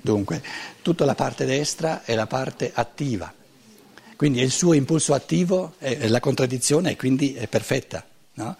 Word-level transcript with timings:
Dunque, 0.00 0.42
tutta 0.82 1.04
la 1.04 1.14
parte 1.14 1.44
destra 1.44 2.04
è 2.04 2.14
la 2.14 2.26
parte 2.26 2.70
attiva, 2.74 3.32
quindi 4.20 4.42
il 4.42 4.50
suo 4.50 4.74
impulso 4.74 5.14
attivo, 5.14 5.76
è, 5.78 6.06
la 6.06 6.20
contraddizione 6.20 6.94
quindi 6.94 7.32
è 7.32 7.46
perfetta. 7.46 8.06
No? 8.34 8.54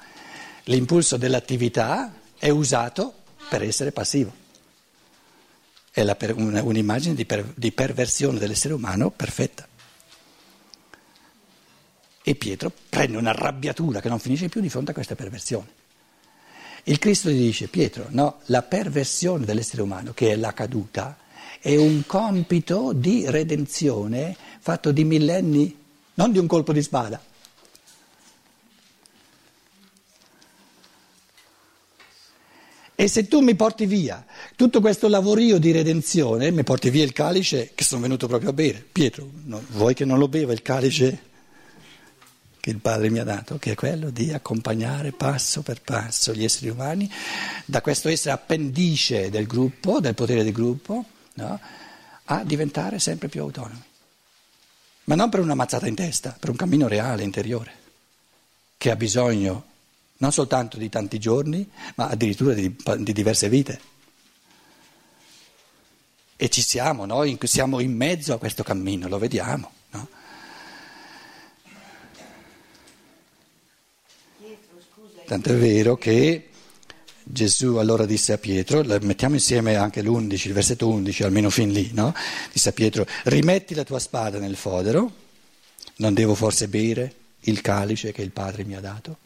L'impulso 0.65 1.19
dell'attività 1.19 2.15
è 2.39 2.49
usato 2.49 3.13
per 3.47 3.63
essere 3.63 3.93
passivo. 3.93 4.33
È 5.91 6.17
per, 6.17 6.35
un'immagine 6.35 7.15
di, 7.15 7.27
per, 7.27 7.53
di 7.55 7.73
perversione 7.73 8.39
dell'essere 8.39 8.73
umano 8.73 9.11
perfetta. 9.11 9.69
E 12.23 12.35
Pietro 12.37 12.73
prende 12.89 13.19
un'arrabbiatura 13.19 14.01
che 14.01 14.09
non 14.09 14.19
finisce 14.19 14.49
più 14.49 14.63
di 14.63 14.71
fronte 14.71 14.93
a 14.93 14.95
questa 14.95 15.15
perversione. 15.15 15.69
Il 16.85 16.99
Cristo 16.99 17.29
gli 17.29 17.37
dice, 17.37 17.69
Pietro, 17.69 18.07
no, 18.09 18.41
la 18.47 18.63
perversione 18.63 19.45
dell'essere 19.45 19.83
umano, 19.83 20.15
che 20.15 20.33
è 20.33 20.37
la 20.37 20.55
caduta, 20.55 21.19
è 21.61 21.77
un 21.77 22.05
compito 22.07 22.93
di 22.93 23.29
redenzione 23.29 24.35
fatto 24.61 24.93
di 24.93 25.05
millenni, 25.05 25.77
non 26.15 26.33
di 26.33 26.39
un 26.39 26.47
colpo 26.47 26.73
di 26.73 26.83
spada. 26.83 27.23
E 32.95 33.09
se 33.09 33.29
tu 33.29 33.41
mi 33.41 33.55
porti 33.55 33.87
via 33.87 34.25
tutto 34.57 34.81
questo 34.81 35.09
lavorio 35.09 35.59
di 35.59 35.71
redenzione, 35.71 36.51
mi 36.51 36.65
porti 36.65 36.91
via 36.91 37.05
il 37.05 37.13
calice 37.13 37.73
che 37.75 37.85
sono 37.85 38.03
venuto 38.03 38.27
proprio 38.27 38.51
a 38.51 38.53
bere. 38.53 38.85
Pietro, 38.93 39.27
no, 39.45 39.63
vuoi 39.71 39.95
che 39.95 40.05
non 40.05 40.19
lo 40.19 40.29
beva 40.29 40.53
il 40.53 40.61
calice 40.61 41.29
che 42.61 42.69
il 42.69 42.79
Padre 42.79 43.09
mi 43.09 43.19
ha 43.19 43.25
dato, 43.25 43.57
che 43.57 43.73
è 43.73 43.75
quello 43.75 44.11
di 44.11 44.33
accompagnare 44.33 45.13
passo 45.13 45.63
per 45.63 45.81
passo 45.81 46.35
gli 46.35 46.45
esseri 46.45 46.69
umani 46.69 47.11
da 47.65 47.81
questo 47.81 48.11
essere 48.11 48.33
appendice 48.33 49.31
del 49.31 49.47
gruppo, 49.47 49.99
del 49.99 50.15
potere 50.15 50.45
del 50.45 50.53
gruppo, 50.53 51.07
no? 51.41 51.61
a 52.25 52.45
diventare 52.45 52.99
sempre 52.99 53.29
più 53.29 53.43
autonomi. 53.43 53.83
Ma 55.05 55.15
non 55.15 55.29
per 55.29 55.41
una 55.41 55.55
mazzata 55.55 55.89
in 55.89 55.95
testa, 55.95 56.37
per 56.39 56.51
un 56.51 56.57
cammino 56.57 56.87
reale, 56.87 57.23
interiore, 57.23 57.73
che 58.77 58.91
ha 58.91 58.97
bisogno 58.97 59.65
non 60.19 60.33
soltanto 60.33 60.77
di 60.77 60.89
tanti 60.89 61.19
giorni, 61.19 61.69
ma 61.97 62.09
addirittura 62.09 62.53
di, 62.53 62.77
di 62.99 63.13
diverse 63.13 63.49
vite. 63.49 63.81
E 66.37 66.49
ci 66.49 66.63
siamo, 66.63 67.07
noi 67.07 67.39
siamo 67.43 67.81
in 67.81 67.95
mezzo 67.95 68.35
a 68.35 68.39
questo 68.39 68.63
cammino, 68.63 69.09
lo 69.09 69.19
vediamo. 69.19 69.73
No? 69.91 70.09
Tanto 75.27 75.51
è 75.51 75.57
vero 75.57 75.97
che 75.97 76.50
Gesù 77.33 77.77
allora 77.77 78.07
disse 78.07 78.33
a 78.33 78.39
Pietro, 78.39 78.83
mettiamo 79.03 79.35
insieme 79.35 79.77
anche 79.77 80.03
l'11, 80.03 80.49
il 80.49 80.53
versetto 80.53 80.89
11, 80.89 81.23
almeno 81.23 81.49
fin 81.49 81.71
lì, 81.71 81.91
no? 81.93 82.13
Disse 82.53 82.71
a 82.71 82.73
Pietro, 82.73 83.07
rimetti 83.25 83.75
la 83.75 83.85
tua 83.85 84.01
spada 84.01 84.39
nel 84.39 84.57
fodero, 84.57 85.13
non 85.97 86.13
devo 86.13 86.35
forse 86.35 86.67
bere 86.67 87.15
il 87.43 87.61
calice 87.61 88.11
che 88.13 88.23
il 88.23 88.33
Padre 88.33 88.65
mi 88.65 88.75
ha 88.75 88.81
dato? 88.81 89.17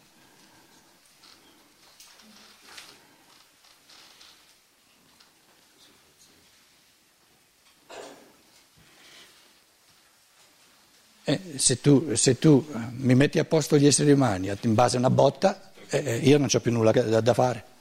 Eh, 11.27 11.41
se, 11.57 11.81
tu, 11.81 12.15
se, 12.15 12.39
tu, 12.39 12.67
mi 12.97 13.15
metti 13.15 13.39
a 13.39 13.47
posto 13.47 13.79
gli 13.79 13.87
esseri 13.87 14.13
umani 14.13 14.53
in 14.61 14.75
base 14.75 14.97
a 14.97 14.99
una 14.99 15.09
botta, 15.09 15.73
eh, 15.89 16.19
io 16.19 16.37
non 16.37 16.49
ho 16.53 16.61
più 16.61 16.71
nulla 16.71 16.93
da, 16.93 17.21
da 17.23 17.33
fare. 17.33 17.73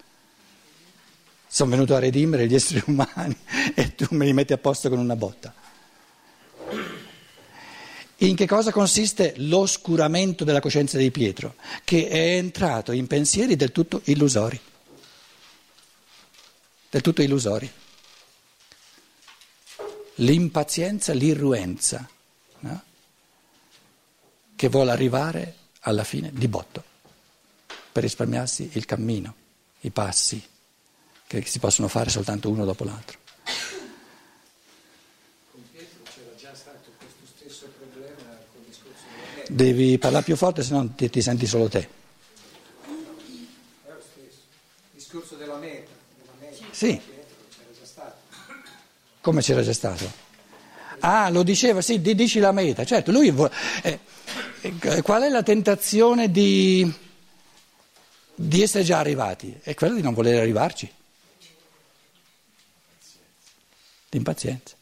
Sono 1.53 1.69
venuto 1.69 1.93
a 1.93 1.99
redimere 1.99 2.47
gli 2.47 2.55
esseri 2.55 2.81
umani 2.87 3.37
e 3.75 3.93
tu 3.93 4.07
me 4.09 4.25
li 4.25 4.33
metti 4.33 4.53
a 4.53 4.57
posto 4.57 4.89
con 4.89 4.97
una 4.97 5.15
botta. 5.15 5.53
In 8.17 8.35
che 8.35 8.47
cosa 8.47 8.71
consiste 8.71 9.35
l'oscuramento 9.37 10.45
della 10.45 10.59
coscienza 10.59 10.97
di 10.97 11.11
Pietro? 11.11 11.53
Che 11.83 12.07
è 12.07 12.37
entrato 12.37 12.91
in 12.91 13.05
pensieri 13.05 13.55
del 13.55 13.71
tutto 13.71 14.01
illusori. 14.05 14.59
Del 16.89 17.01
tutto 17.01 17.21
illusori. 17.21 17.71
L'impazienza, 20.15 21.13
l'irruenza, 21.13 22.09
no? 22.61 22.83
che 24.55 24.69
vuole 24.69 24.89
arrivare 24.89 25.55
alla 25.81 26.03
fine 26.03 26.31
di 26.33 26.47
botto 26.47 26.83
per 27.91 28.01
risparmiarsi 28.01 28.71
il 28.73 28.85
cammino, 28.85 29.35
i 29.81 29.91
passi 29.91 30.49
che 31.39 31.47
si 31.47 31.59
possono 31.59 31.87
fare 31.87 32.09
soltanto 32.09 32.49
uno 32.49 32.65
dopo 32.65 32.83
l'altro. 32.83 33.17
Con 35.51 35.61
Pietro 35.71 36.01
c'era 36.03 36.35
già 36.39 36.53
stato 36.53 36.91
questo 36.97 37.25
stesso 37.35 37.71
problema 37.77 38.37
col 38.51 38.63
discorso 38.65 39.03
della. 39.35 39.47
Devi 39.49 39.97
parlare 39.97 40.23
più 40.23 40.35
forte, 40.35 40.63
se 40.63 40.73
no 40.73 40.93
ti, 40.95 41.09
ti 41.09 41.21
senti 41.21 41.45
solo 41.45 41.69
te. 41.69 41.79
È 41.79 41.87
lo 43.87 44.01
stesso. 44.01 44.39
Il 44.91 44.95
discorso 44.95 45.35
della 45.35 45.57
meta. 45.57 45.91
Della 46.17 46.33
meta 46.39 46.65
sì. 46.71 46.87
Pietro 46.87 47.35
c'era 47.49 47.69
già 47.79 47.85
stato. 47.85 48.15
Come 49.21 49.41
c'era 49.41 49.61
già 49.61 49.73
stato? 49.73 50.11
Ah, 50.99 51.29
lo 51.29 51.43
diceva, 51.43 51.81
sì, 51.81 51.99
dici 52.01 52.39
la 52.39 52.51
meta. 52.51 52.85
Certo, 52.85 53.11
lui... 53.11 53.33
Eh, 53.81 53.99
eh, 54.61 55.01
qual 55.01 55.23
è 55.23 55.29
la 55.29 55.43
tentazione 55.43 56.31
di, 56.31 56.89
di 58.33 58.61
essere 58.61 58.85
già 58.85 58.99
arrivati? 58.99 59.59
È 59.61 59.73
quella 59.73 59.95
di 59.95 60.01
non 60.01 60.13
voler 60.13 60.39
arrivarci. 60.39 60.89
L'impazienza 64.13 64.75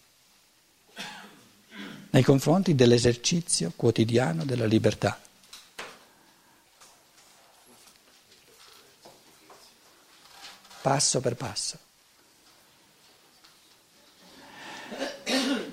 nei 2.12 2.24
confronti 2.24 2.76
dell'esercizio 2.76 3.72
quotidiano 3.76 4.44
della 4.44 4.66
libertà. 4.66 5.20
Passo 10.82 11.22
per 11.22 11.36
passo. 11.36 11.78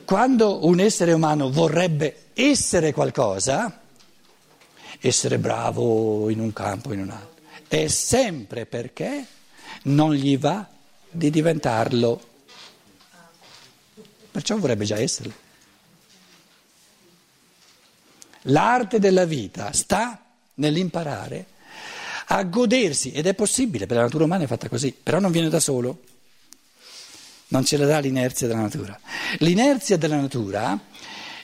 Quando 0.04 0.64
un 0.66 0.80
essere 0.80 1.12
umano 1.12 1.50
vorrebbe 1.50 2.28
essere 2.34 2.92
qualcosa, 2.92 3.80
essere 5.00 5.38
bravo 5.38 6.30
in 6.30 6.40
un 6.40 6.52
campo 6.52 6.90
o 6.90 6.92
in 6.92 7.00
un 7.00 7.10
altro, 7.10 7.42
è 7.66 7.88
sempre 7.88 8.64
perché 8.64 9.26
non 9.84 10.14
gli 10.14 10.38
va 10.38 10.66
di 11.10 11.30
diventarlo 11.30 12.28
perciò 14.31 14.56
vorrebbe 14.56 14.84
già 14.84 14.99
esserlo. 14.99 15.33
L'arte 18.43 18.99
della 18.99 19.25
vita 19.25 19.72
sta 19.72 20.22
nell'imparare 20.55 21.47
a 22.31 22.43
godersi, 22.44 23.12
ed 23.12 23.27
è 23.27 23.34
possibile, 23.34 23.87
perché 23.87 23.94
la 23.94 24.03
natura 24.03 24.25
umana 24.25 24.44
è 24.44 24.47
fatta 24.47 24.69
così, 24.69 24.93
però 24.93 25.19
non 25.19 25.33
viene 25.33 25.49
da 25.49 25.61
solo, 25.61 26.03
non 27.49 27.65
ce 27.65 27.77
la 27.78 27.87
dà 27.87 27.99
l'inerzia 27.99 28.47
della 28.47 28.61
natura. 28.61 28.99
L'inerzia 29.38 29.97
della 29.97 30.21
natura 30.21 30.78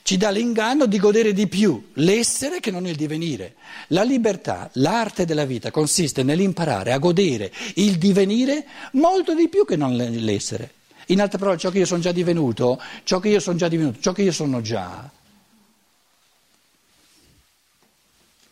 ci 0.03 0.19
dà 0.19 0.29
l'inganno 0.29 0.85
di 0.85 0.99
godere 0.99 1.33
di 1.33 1.47
più 1.47 1.91
l'essere 1.95 2.61
che 2.61 2.71
non 2.71 2.87
il 2.87 2.95
divenire. 2.95 3.55
La 3.89 4.03
libertà, 4.03 4.69
l'arte 4.75 5.25
della 5.25 5.47
vita 5.47 5.71
consiste 5.71 6.23
nell'imparare 6.23 6.93
a 6.93 6.99
godere 6.99 7.51
il 7.77 7.97
divenire 7.97 8.67
molto 8.93 9.35
di 9.35 9.49
più 9.49 9.65
che 9.65 9.77
non 9.77 9.97
l'essere. 9.97 10.74
In 11.09 11.21
altre 11.21 11.39
parole, 11.39 11.59
ciò 11.59 11.71
che 11.71 11.79
io 11.79 11.87
sono 11.87 12.01
già 12.01 12.13
divenuto, 12.13 12.81
ciò 13.03 13.21
che 13.21 13.29
io 13.29 13.41
sono 13.41 13.57
già 13.57 13.69
divenuto, 13.69 14.01
ciò 14.01 14.13
che 14.13 14.23
io 14.23 14.33
sono 14.33 14.61
già, 14.61 15.11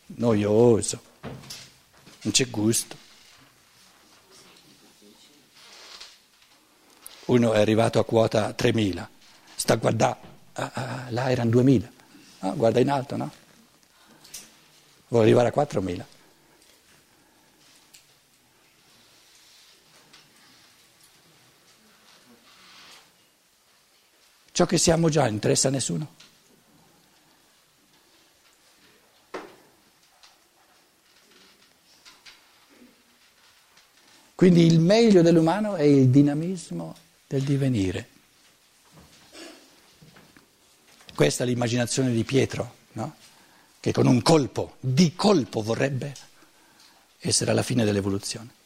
noioso, 0.05 1.01
non 2.21 2.31
c'è 2.31 2.49
gusto. 2.49 3.01
Uno 7.25 7.53
è 7.53 7.59
arrivato 7.59 7.99
a 7.99 8.05
quota 8.05 8.53
3.000, 8.55 9.07
sta 9.55 9.73
a 9.73 9.77
guardare, 9.77 10.17
ah, 10.53 10.71
ah, 10.73 11.05
là 11.09 11.31
erano 11.31 11.49
2.000, 11.49 11.89
ah, 12.39 12.49
guarda 12.51 12.79
in 12.79 12.89
alto, 12.89 13.15
no? 13.15 13.31
Vuole 15.07 15.25
arrivare 15.25 15.47
a 15.47 15.53
4.000. 15.55 16.12
Ciò 24.53 24.67
che 24.67 24.77
siamo 24.77 25.09
già 25.09 25.27
interessa 25.27 25.69
a 25.69 25.71
nessuno. 25.71 26.13
Quindi 34.35 34.67
il 34.67 34.79
meglio 34.79 35.23
dell'umano 35.23 35.73
è 35.73 35.81
il 35.81 36.09
dinamismo 36.09 36.95
del 37.25 37.41
divenire. 37.41 38.09
Questa 41.15 41.43
è 41.43 41.47
l'immaginazione 41.47 42.11
di 42.11 42.23
Pietro, 42.23 42.75
no? 42.91 43.15
che 43.79 43.91
con 43.91 44.05
un 44.05 44.21
colpo, 44.21 44.75
di 44.79 45.15
colpo 45.15 45.63
vorrebbe 45.63 46.13
essere 47.17 47.49
alla 47.49 47.63
fine 47.63 47.85
dell'evoluzione. 47.85 48.61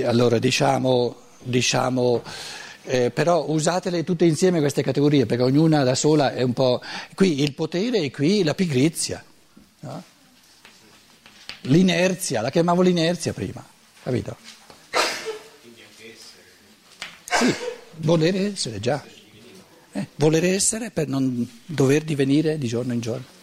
Allora 0.00 0.38
diciamo, 0.38 1.16
diciamo 1.42 2.22
eh, 2.84 3.10
però 3.10 3.48
usatele 3.48 4.02
tutte 4.04 4.24
insieme 4.24 4.60
queste 4.60 4.82
categorie 4.82 5.26
perché 5.26 5.42
ognuna 5.42 5.84
da 5.84 5.94
sola 5.94 6.34
è 6.34 6.42
un 6.42 6.52
po'... 6.52 6.80
Qui 7.14 7.42
il 7.42 7.54
potere 7.54 7.98
e 7.98 8.10
qui 8.10 8.42
la 8.42 8.54
pigrizia, 8.54 9.22
no? 9.80 10.02
l'inerzia, 11.62 12.40
la 12.40 12.50
chiamavo 12.50 12.82
l'inerzia 12.82 13.32
prima, 13.32 13.64
capito? 14.02 14.36
Sì, 17.24 17.54
volere 17.98 18.52
essere 18.52 18.80
già, 18.80 19.04
eh, 19.92 20.06
volere 20.16 20.54
essere 20.54 20.90
per 20.90 21.08
non 21.08 21.60
dover 21.64 22.02
divenire 22.02 22.58
di 22.58 22.66
giorno 22.66 22.92
in 22.92 23.00
giorno. 23.00 23.40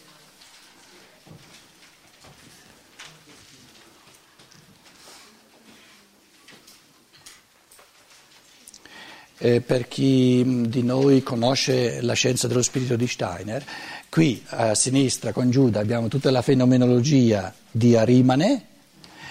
Eh, 9.42 9.62
per 9.62 9.88
chi 9.88 10.66
di 10.68 10.84
noi 10.84 11.24
conosce 11.24 12.02
la 12.02 12.12
scienza 12.12 12.48
dello 12.48 12.62
spirito 12.62 12.98
di 12.98 13.08
Steiner, 13.08 13.64
qui 14.10 14.44
a 14.48 14.76
sinistra 14.76 15.32
con 15.32 15.50
Giuda 15.50 15.80
abbiamo 15.80 16.10
tutta 16.10 16.30
la 16.30 16.42
fenomenologia 16.42 17.54
di 17.72 17.96
Arimane 17.96 18.66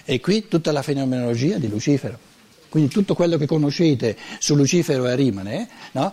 e 0.07 0.19
qui 0.21 0.49
tutta 0.49 0.73
la 0.73 0.81
fenomenologia 0.81 1.59
di 1.59 1.69
Lucifero. 1.69 2.19
Quindi 2.71 2.91
tutto 2.91 3.15
quello 3.15 3.37
che 3.37 3.47
conoscete 3.47 4.17
su 4.39 4.55
Lucifero 4.55 5.07
e 5.07 5.11
Arimane 5.11 5.69
no, 5.93 6.11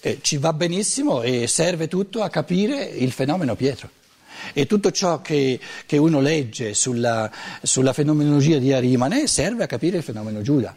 eh, 0.00 0.18
ci 0.20 0.36
va 0.36 0.52
benissimo 0.52 1.22
e 1.22 1.46
serve 1.46 1.88
tutto 1.88 2.22
a 2.22 2.28
capire 2.28 2.84
il 2.84 3.12
fenomeno 3.12 3.56
Pietro. 3.56 3.88
E 4.52 4.66
tutto 4.66 4.90
ciò 4.90 5.22
che, 5.22 5.58
che 5.86 5.96
uno 5.96 6.20
legge 6.20 6.74
sulla, 6.74 7.30
sulla 7.62 7.94
fenomenologia 7.94 8.58
di 8.58 8.74
Arimane 8.74 9.26
serve 9.26 9.64
a 9.64 9.66
capire 9.66 9.96
il 9.96 10.02
fenomeno 10.02 10.42
Giuda. 10.42 10.74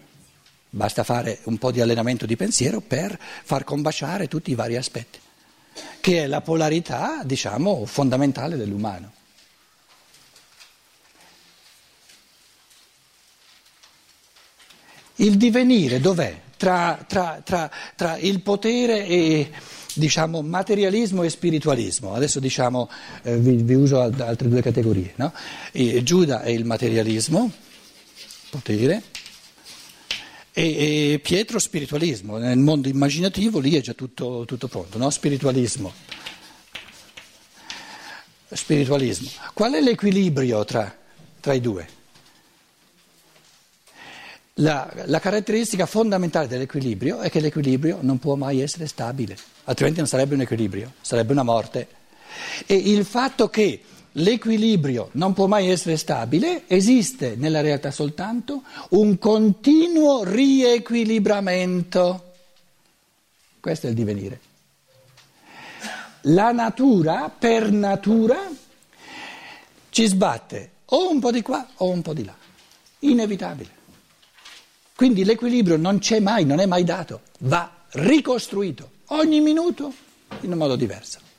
Basta 0.73 1.03
fare 1.03 1.39
un 1.43 1.57
po' 1.57 1.69
di 1.69 1.81
allenamento 1.81 2.25
di 2.25 2.37
pensiero 2.37 2.79
per 2.79 3.19
far 3.19 3.65
combaciare 3.65 4.29
tutti 4.29 4.51
i 4.51 4.55
vari 4.55 4.77
aspetti, 4.77 5.19
che 5.99 6.23
è 6.23 6.27
la 6.27 6.39
polarità, 6.39 7.23
diciamo, 7.25 7.85
fondamentale 7.85 8.55
dell'umano. 8.55 9.11
Il 15.15 15.35
divenire 15.35 15.99
dov'è? 15.99 16.39
Tra, 16.55 17.03
tra, 17.05 17.41
tra, 17.43 17.69
tra 17.95 18.17
il 18.17 18.41
potere 18.41 19.05
e 19.05 19.51
diciamo, 19.95 20.41
materialismo 20.41 21.23
e 21.23 21.29
spiritualismo. 21.29 22.13
Adesso 22.13 22.39
diciamo, 22.39 22.89
eh, 23.23 23.37
vi, 23.37 23.57
vi, 23.57 23.73
uso 23.73 23.99
altre 23.99 24.47
due 24.47 24.61
categorie. 24.61 25.13
No? 25.15 25.33
Giuda 26.03 26.43
è 26.43 26.49
il 26.49 26.63
materialismo, 26.63 27.51
potere, 28.49 29.03
e, 30.53 31.13
e, 31.13 31.19
Pietro 31.19 31.59
spiritualismo, 31.59 32.37
nel 32.37 32.57
mondo 32.57 32.89
immaginativo 32.89 33.59
lì 33.59 33.75
è 33.75 33.81
già 33.81 33.93
tutto, 33.93 34.43
tutto 34.45 34.67
pronto, 34.67 34.97
no? 34.97 35.09
Spiritualismo. 35.09 35.93
Spiritualismo. 38.49 39.29
Qual 39.53 39.73
è 39.73 39.79
l'equilibrio 39.79 40.65
tra, 40.65 40.93
tra 41.39 41.53
i 41.53 41.61
due? 41.61 41.99
La, 44.55 44.91
la, 45.05 45.19
caratteristica 45.19 45.85
fondamentale 45.85 46.47
dell'equilibrio 46.47 47.19
è 47.19 47.29
che 47.29 47.39
l'equilibrio 47.39 47.99
non 48.01 48.19
può 48.19 48.35
mai 48.35 48.59
essere 48.59 48.85
stabile, 48.85 49.37
altrimenti 49.63 49.99
non 49.99 50.09
sarebbe 50.09 50.35
un 50.35 50.41
equilibrio, 50.41 50.93
sarebbe 50.99 51.31
una 51.31 51.43
morte. 51.43 51.87
E 52.65 52.75
il 52.75 53.05
fatto 53.05 53.49
che 53.49 53.81
l'equilibrio 54.13 55.09
non 55.13 55.33
può 55.33 55.47
mai 55.47 55.69
essere 55.69 55.97
stabile, 55.97 56.63
esiste 56.67 57.35
nella 57.35 57.61
realtà 57.61 57.91
soltanto 57.91 58.63
un 58.89 59.17
continuo 59.17 60.23
riequilibramento. 60.23 62.33
Questo 63.59 63.87
è 63.87 63.89
il 63.89 63.95
divenire. 63.95 64.39
La 66.25 66.51
natura, 66.51 67.33
per 67.35 67.71
natura, 67.71 68.47
ci 69.89 70.05
sbatte 70.05 70.69
o 70.85 71.09
un 71.09 71.19
po' 71.19 71.31
di 71.31 71.41
qua 71.41 71.67
o 71.75 71.89
un 71.89 72.01
po' 72.01 72.13
di 72.13 72.23
là. 72.23 72.35
Inevitabile. 72.99 73.79
Quindi 74.95 75.23
l'equilibrio 75.23 75.77
non 75.77 75.99
c'è 75.99 76.19
mai, 76.19 76.45
non 76.45 76.59
è 76.59 76.67
mai 76.67 76.83
dato, 76.83 77.21
va 77.39 77.71
ricostruito 77.91 78.91
ogni 79.07 79.41
minuto 79.41 79.91
in 80.41 80.51
un 80.51 80.57
modo 80.57 80.75
diverso. 80.75 81.29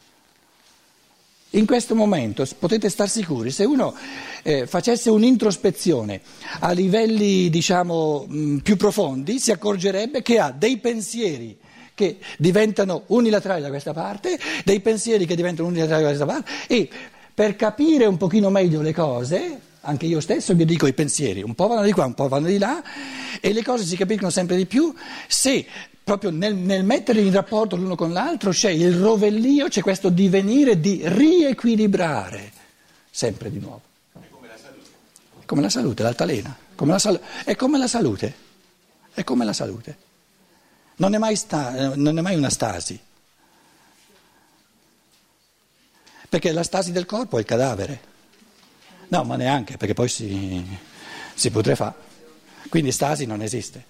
In 1.55 1.67
questo 1.67 1.95
momento 1.95 2.47
potete 2.59 2.89
star 2.89 3.11
sicuri, 3.11 3.51
se 3.51 3.65
uno 3.65 3.95
eh, 4.43 4.67
facesse 4.67 5.11
un'introspezione 5.11 6.23
a 6.61 6.71
livelli 6.71 7.51
diciamo 7.51 8.25
mh, 8.27 8.57
più 8.59 8.77
profondi, 8.77 9.39
si 9.39 9.51
accorgerebbe 9.51 10.23
che 10.23 10.39
ha 10.39 10.51
dei 10.51 10.79
pensieri 10.79 11.59
che 11.95 12.17
diventano 12.39 13.03
unilaterali 13.09 13.61
da 13.61 13.69
questa 13.69 13.93
parte, 13.93 14.39
dei 14.65 14.81
pensieri 14.81 15.27
che 15.27 15.37
diventano 15.37 15.69
unilaterali 15.69 16.03
da 16.03 16.09
questa 16.09 16.27
parte 16.27 16.51
e 16.69 16.89
per 17.35 17.55
capire 17.55 18.07
un 18.07 18.17
pochino 18.17 18.49
meglio 18.49 18.81
le 18.81 18.95
cose, 18.95 19.61
anche 19.83 20.07
io 20.07 20.21
stesso 20.21 20.55
mi 20.55 20.65
dico 20.65 20.87
i 20.87 20.95
pensieri, 20.95 21.43
un 21.43 21.55
po' 21.55 21.67
vanno 21.67 21.83
di 21.83 21.93
qua, 21.93 22.07
un 22.07 22.15
po' 22.15 22.29
vanno 22.29 22.47
di 22.47 22.57
là 22.57 22.83
e 23.43 23.53
le 23.53 23.63
cose 23.63 23.85
si 23.85 23.97
capiscono 23.99 24.31
sempre 24.31 24.57
di 24.57 24.65
più 24.65 24.95
se 25.27 25.67
proprio 26.05 26.31
nel, 26.31 26.55
nel 26.55 26.85
metterli 26.85 27.27
in 27.27 27.33
rapporto 27.33 27.77
l'uno 27.77 27.95
con 27.95 28.13
l'altro 28.13 28.51
c'è 28.51 28.71
il 28.71 28.97
rovellio, 28.97 29.69
c'è 29.69 29.83
questo 29.83 30.09
divenire 30.09 30.81
di 30.81 31.01
riequilibrare 31.05 32.53
sempre 33.11 33.51
di 33.51 33.59
nuovo. 33.59 33.83
È 34.13 34.29
come 34.31 34.49
la 34.49 34.57
salute. 34.57 34.89
È 35.41 35.45
come 35.45 35.61
la 35.61 35.69
salute, 35.69 36.03
l'altalena. 36.03 36.57
Come 36.75 36.93
la 36.93 36.99
sal- 36.99 37.21
è 37.45 37.55
come 37.55 37.79
la 37.79 37.87
salute. 37.87 38.35
È 39.13 39.23
come 39.23 39.45
la 39.45 39.53
salute. 39.53 39.97
Non 40.97 41.15
è 41.15 41.19
mai, 41.19 41.37
sta- 41.37 41.95
non 41.95 42.19
è 42.19 42.21
mai 42.21 42.37
una 42.37 42.51
stasi. 42.51 42.99
Perché 46.29 46.53
la 46.53 46.63
stasi 46.63 46.93
del 46.93 47.05
corpo 47.05 47.37
è 47.37 47.41
il 47.41 47.47
cadavere. 47.47 48.11
No, 49.09 49.23
ma 49.25 49.37
neanche, 49.37 49.77
perché 49.77 49.93
poi 49.93 50.09
si, 50.09 50.65
si 51.35 51.51
fare. 51.51 51.95
Quindi 52.71 52.91
stasi 52.91 53.27
non 53.27 53.43
esiste. 53.43 53.85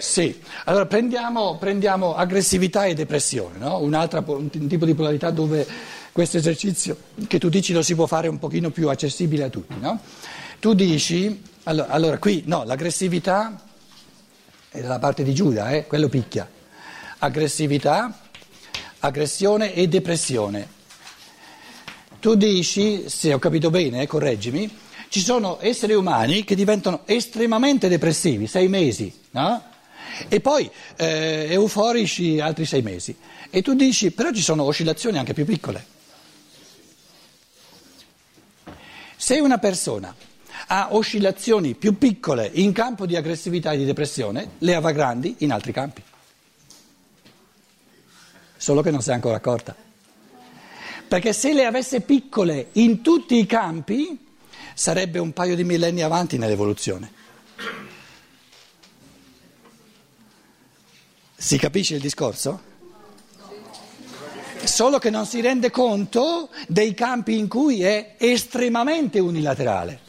Sì, 0.00 0.40
allora 0.64 0.86
prendiamo, 0.86 1.58
prendiamo 1.58 2.14
aggressività 2.14 2.86
e 2.86 2.94
depressione, 2.94 3.58
no? 3.58 3.78
un 3.80 3.92
un 3.92 4.66
tipo 4.66 4.86
di 4.86 4.94
polarità 4.94 5.30
dove 5.30 5.66
questo 6.10 6.38
esercizio 6.38 6.96
che 7.28 7.38
tu 7.38 7.50
dici 7.50 7.74
lo 7.74 7.82
si 7.82 7.94
può 7.94 8.06
fare 8.06 8.26
un 8.26 8.38
pochino 8.38 8.70
più 8.70 8.88
accessibile 8.88 9.44
a 9.44 9.48
tutti. 9.50 9.74
No? 9.78 10.00
Tu 10.58 10.72
dici, 10.72 11.42
allora, 11.64 11.88
allora, 11.88 12.18
qui 12.18 12.44
no, 12.46 12.64
l'aggressività 12.64 13.62
è 14.70 14.80
dalla 14.80 14.98
parte 14.98 15.22
di 15.22 15.34
Giuda, 15.34 15.70
eh? 15.70 15.86
quello 15.86 16.08
picchia. 16.08 16.48
Aggressività, 17.18 18.18
aggressione 19.00 19.74
e 19.74 19.86
depressione. 19.86 20.78
Tu 22.20 22.34
dici, 22.36 23.08
se 23.08 23.34
ho 23.34 23.38
capito 23.38 23.68
bene, 23.68 24.00
eh, 24.00 24.06
correggimi, 24.06 24.78
ci 25.08 25.20
sono 25.20 25.58
esseri 25.60 25.92
umani 25.92 26.44
che 26.44 26.54
diventano 26.54 27.02
estremamente 27.04 27.88
depressivi, 27.88 28.46
sei 28.46 28.68
mesi, 28.68 29.12
no? 29.32 29.62
E 30.28 30.40
poi 30.40 30.70
eh, 30.96 31.46
euforici 31.50 32.40
altri 32.40 32.64
sei 32.64 32.82
mesi. 32.82 33.16
E 33.50 33.62
tu 33.62 33.74
dici, 33.74 34.10
però 34.12 34.30
ci 34.30 34.42
sono 34.42 34.64
oscillazioni 34.64 35.18
anche 35.18 35.34
più 35.34 35.44
piccole. 35.44 35.98
Se 39.16 39.38
una 39.38 39.58
persona 39.58 40.14
ha 40.68 40.88
oscillazioni 40.92 41.74
più 41.74 41.98
piccole 41.98 42.50
in 42.54 42.72
campo 42.72 43.06
di 43.06 43.16
aggressività 43.16 43.72
e 43.72 43.78
di 43.78 43.84
depressione, 43.84 44.52
le 44.58 44.74
avrà 44.74 44.92
grandi 44.92 45.36
in 45.38 45.52
altri 45.52 45.72
campi. 45.72 46.02
Solo 48.56 48.82
che 48.82 48.90
non 48.90 49.02
si 49.02 49.10
è 49.10 49.12
ancora 49.12 49.36
accorta. 49.36 49.74
Perché 51.08 51.32
se 51.32 51.52
le 51.52 51.64
avesse 51.64 52.02
piccole 52.02 52.68
in 52.72 53.02
tutti 53.02 53.36
i 53.36 53.46
campi, 53.46 54.26
sarebbe 54.74 55.18
un 55.18 55.32
paio 55.32 55.56
di 55.56 55.64
millenni 55.64 56.02
avanti 56.02 56.38
nell'evoluzione. 56.38 57.18
Si 61.42 61.56
capisce 61.56 61.94
il 61.94 62.02
discorso? 62.02 62.60
Solo 64.62 64.98
che 64.98 65.08
non 65.08 65.24
si 65.24 65.40
rende 65.40 65.70
conto 65.70 66.50
dei 66.68 66.92
campi 66.92 67.38
in 67.38 67.48
cui 67.48 67.82
è 67.82 68.16
estremamente 68.18 69.20
unilaterale. 69.20 70.00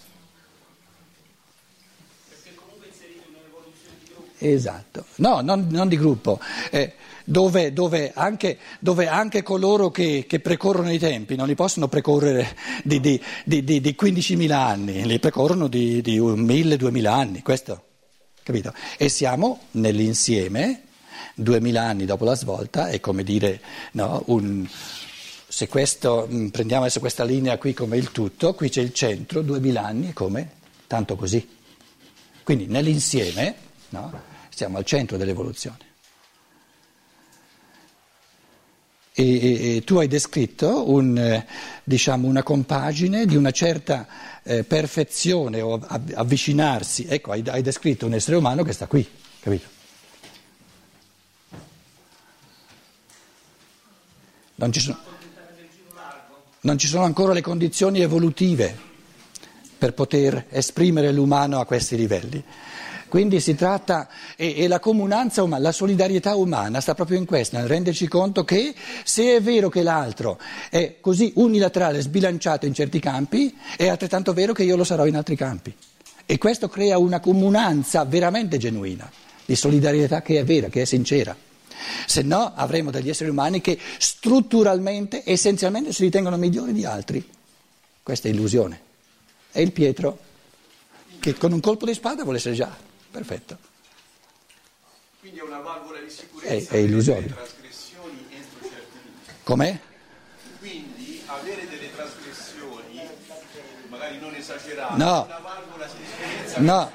Esatto, 4.40 5.06
no, 5.18 5.40
non, 5.40 5.68
non 5.70 5.88
di 5.88 5.96
gruppo, 5.96 6.38
eh, 6.70 6.96
dove, 7.24 7.72
dove, 7.72 8.12
anche, 8.14 8.58
dove, 8.80 9.08
anche, 9.08 9.42
coloro 9.42 9.90
che, 9.90 10.26
che, 10.28 10.42
precorrono 10.42 10.92
i 10.92 11.00
tempi 11.00 11.38
non 11.38 11.48
li 11.48 11.56
possono 11.56 11.88
precorrere 11.88 12.58
di, 12.84 13.00
di, 13.00 13.22
di, 13.46 13.64
di 13.64 13.96
15.000 13.98 14.52
anni, 14.52 15.06
li 15.06 15.20
precorrono 15.20 15.68
di, 15.68 16.02
di 16.02 16.20
1.000-2.000 16.20 17.06
anni, 17.06 17.42
questo. 17.42 17.84
capito? 18.44 18.74
E 18.98 19.08
siamo 19.08 19.68
nell'insieme, 19.72 20.90
duemila 21.36 21.84
anni 21.84 22.06
dopo 22.06 22.26
la 22.26 22.36
svolta, 22.36 22.90
è 22.90 23.00
come 23.00 23.24
dire, 23.24 23.62
no, 23.94 24.24
un, 24.28 24.68
se 25.48 25.68
questo, 25.68 26.28
mm, 26.32 26.48
prendiamo 26.48 26.84
adesso 26.84 27.00
questa 27.00 27.24
linea 27.24 27.58
qui 27.58 27.74
come 27.74 27.98
il 27.98 28.12
tutto, 28.12 28.54
qui 28.54 28.70
c'è 28.70 28.82
il 28.82 28.94
centro, 28.94 29.42
duemila 29.42 29.84
anni 29.84 30.10
è 30.10 30.14
come 30.14 30.50
tanto 30.88 31.16
così. 31.16 31.46
Quindi 32.44 32.68
nell'insieme 32.68 33.56
no, 33.90 34.22
siamo 34.50 34.78
al 34.78 34.86
centro 34.86 35.18
dell'evoluzione. 35.18 35.90
E, 39.14 39.76
e, 39.76 39.84
tu 39.84 39.98
hai 39.98 40.08
descritto 40.08 40.90
un, 40.90 41.18
eh, 41.18 41.46
diciamo, 41.84 42.28
una 42.28 42.44
compagine 42.44 43.26
di 43.26 43.36
una 43.36 43.52
certa 43.52 44.08
eh, 44.44 44.64
perfezione 44.64 45.60
o 45.60 45.80
avvicinarsi, 46.14 47.06
ecco, 47.10 47.32
hai, 47.32 47.44
hai 47.48 47.62
descritto 47.62 48.06
un 48.06 48.14
essere 48.14 48.38
umano 48.38 48.64
che 48.64 48.72
sta 48.72 48.88
qui, 48.88 49.06
capito? 49.42 49.80
Non 54.62 54.72
ci, 54.72 54.80
sono, 54.80 54.98
non 56.62 56.78
ci 56.78 56.86
sono 56.86 57.04
ancora 57.04 57.34
le 57.34 57.42
condizioni 57.42 58.02
evolutive 58.02 58.78
per 59.76 59.96
poter 59.96 60.46
esprimere 60.50 61.12
l'umano 61.12 61.60
a 61.60 61.66
questi 61.66 61.96
livelli. 61.96 62.44
Quindi 63.10 63.40
si 63.40 63.56
tratta, 63.56 64.08
e, 64.36 64.54
e, 64.56 64.68
la 64.68 64.80
comunanza 64.80 65.42
umana, 65.42 65.64
la 65.64 65.72
solidarietà 65.72 66.36
umana 66.36 66.80
sta 66.80 66.94
proprio 66.94 67.18
in 67.18 67.26
questo, 67.26 67.58
nel 67.58 67.66
renderci 67.66 68.08
conto 68.08 68.44
che 68.44 68.76
se 69.04 69.36
è 69.36 69.42
vero 69.42 69.68
che 69.68 69.82
l'altro 69.82 70.38
è 70.70 70.98
così 71.02 71.34
unilaterale, 71.38 72.00
sbilanciato 72.00 72.68
in 72.68 72.76
certi 72.76 73.00
campi, 73.00 73.58
è 73.76 73.88
altrettanto 73.88 74.32
vero 74.32 74.54
che 74.54 74.62
io 74.62 74.76
lo 74.76 74.84
sarò 74.84 75.08
in 75.08 75.16
altri 75.16 75.36
campi. 75.36 75.76
E 76.24 76.38
questo 76.38 76.70
crea 76.70 77.00
una 77.00 77.20
comunanza 77.20 78.06
veramente 78.06 78.60
genuina, 78.60 79.10
di 79.44 79.56
solidarietà 79.56 80.22
che 80.22 80.38
è 80.38 80.44
vera, 80.44 80.70
che 80.70 80.84
è 80.84 80.86
sincera. 80.86 81.36
Se 82.06 82.22
no 82.22 82.54
avremo 82.56 82.92
degli 82.92 83.10
esseri 83.10 83.30
umani 83.30 83.62
che 83.62 83.78
strutturalmente, 83.98 85.24
essenzialmente 85.26 85.94
si 85.94 86.04
ritengono 86.04 86.38
migliori 86.38 86.74
di 86.74 86.86
altri. 86.86 87.28
Questa 88.04 88.28
è 88.28 88.32
illusione. 88.32 88.82
È 89.52 89.60
il 89.60 89.72
Pietro 89.72 90.20
che 91.20 91.36
con 91.36 91.52
un 91.52 91.60
colpo 91.60 91.86
di 91.86 91.94
spada 91.94 92.24
vuole 92.24 92.38
essere 92.38 92.56
già 92.56 92.90
Perfetto. 93.12 93.58
Quindi 95.20 95.40
è 95.40 95.44
una 95.44 95.60
valvola 95.60 96.00
di 96.00 96.10
sicurezza 96.10 96.74
è, 96.74 96.78
è 96.78 96.78
illusorio. 96.78 97.36
trasgressioni 97.36 98.26
entro 98.30 98.70
certi 98.70 98.98
limiti. 99.04 99.32
Com'è? 99.44 99.80
Quindi 100.60 101.22
avere 101.26 101.68
delle 101.68 101.94
trasgressioni, 101.94 103.02
magari 103.90 104.18
non 104.20 104.34
esagerate, 104.34 104.98
no. 104.98 105.24
è 105.24 105.26
una 105.26 105.40
valvola 105.40 105.86
di 105.86 106.06
sicurezza. 106.06 106.60
No, 106.62 106.92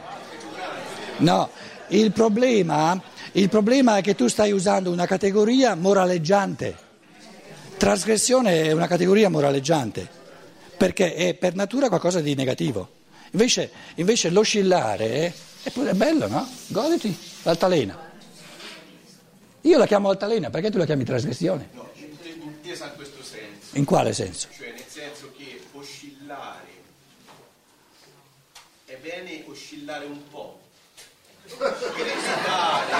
no. 1.18 1.50
Il 1.88 2.12
problema, 2.12 3.00
il 3.32 3.48
problema 3.48 3.96
è 3.96 4.02
che 4.02 4.14
tu 4.14 4.28
stai 4.28 4.52
usando 4.52 4.90
una 4.90 5.06
categoria 5.06 5.74
moraleggiante. 5.74 6.84
Trasgressione 7.76 8.62
è 8.62 8.72
una 8.72 8.86
categoria 8.86 9.28
moraleggiante, 9.28 10.08
perché 10.76 11.14
è 11.14 11.34
per 11.34 11.54
natura 11.54 11.88
qualcosa 11.88 12.20
di 12.20 12.34
negativo. 12.34 12.90
Invece, 13.32 13.70
invece 13.96 14.30
l'oscillare 14.30 15.34
Eppure 15.66 15.90
è 15.90 15.94
bello, 15.94 16.28
no? 16.28 16.48
Goditi 16.68 17.18
l'altalena. 17.42 17.98
Io 19.62 19.78
la 19.78 19.86
chiamo 19.88 20.10
altalena, 20.10 20.48
perché 20.48 20.70
tu 20.70 20.78
la 20.78 20.84
chiami 20.84 21.02
trasgressione? 21.02 21.70
No, 21.72 21.90
intesa 21.96 22.86
in 22.86 22.92
questo 22.94 23.20
senso. 23.24 23.76
In 23.76 23.84
quale 23.84 24.12
senso? 24.12 24.46
Cioè 24.56 24.70
nel 24.70 24.84
senso 24.86 25.32
che 25.36 25.60
oscillare, 25.72 26.68
è 28.84 28.96
bene 29.02 29.42
oscillare 29.48 30.04
un 30.04 30.20
po'. 30.30 30.60
Per 31.46 32.06
evitare, 32.06 32.90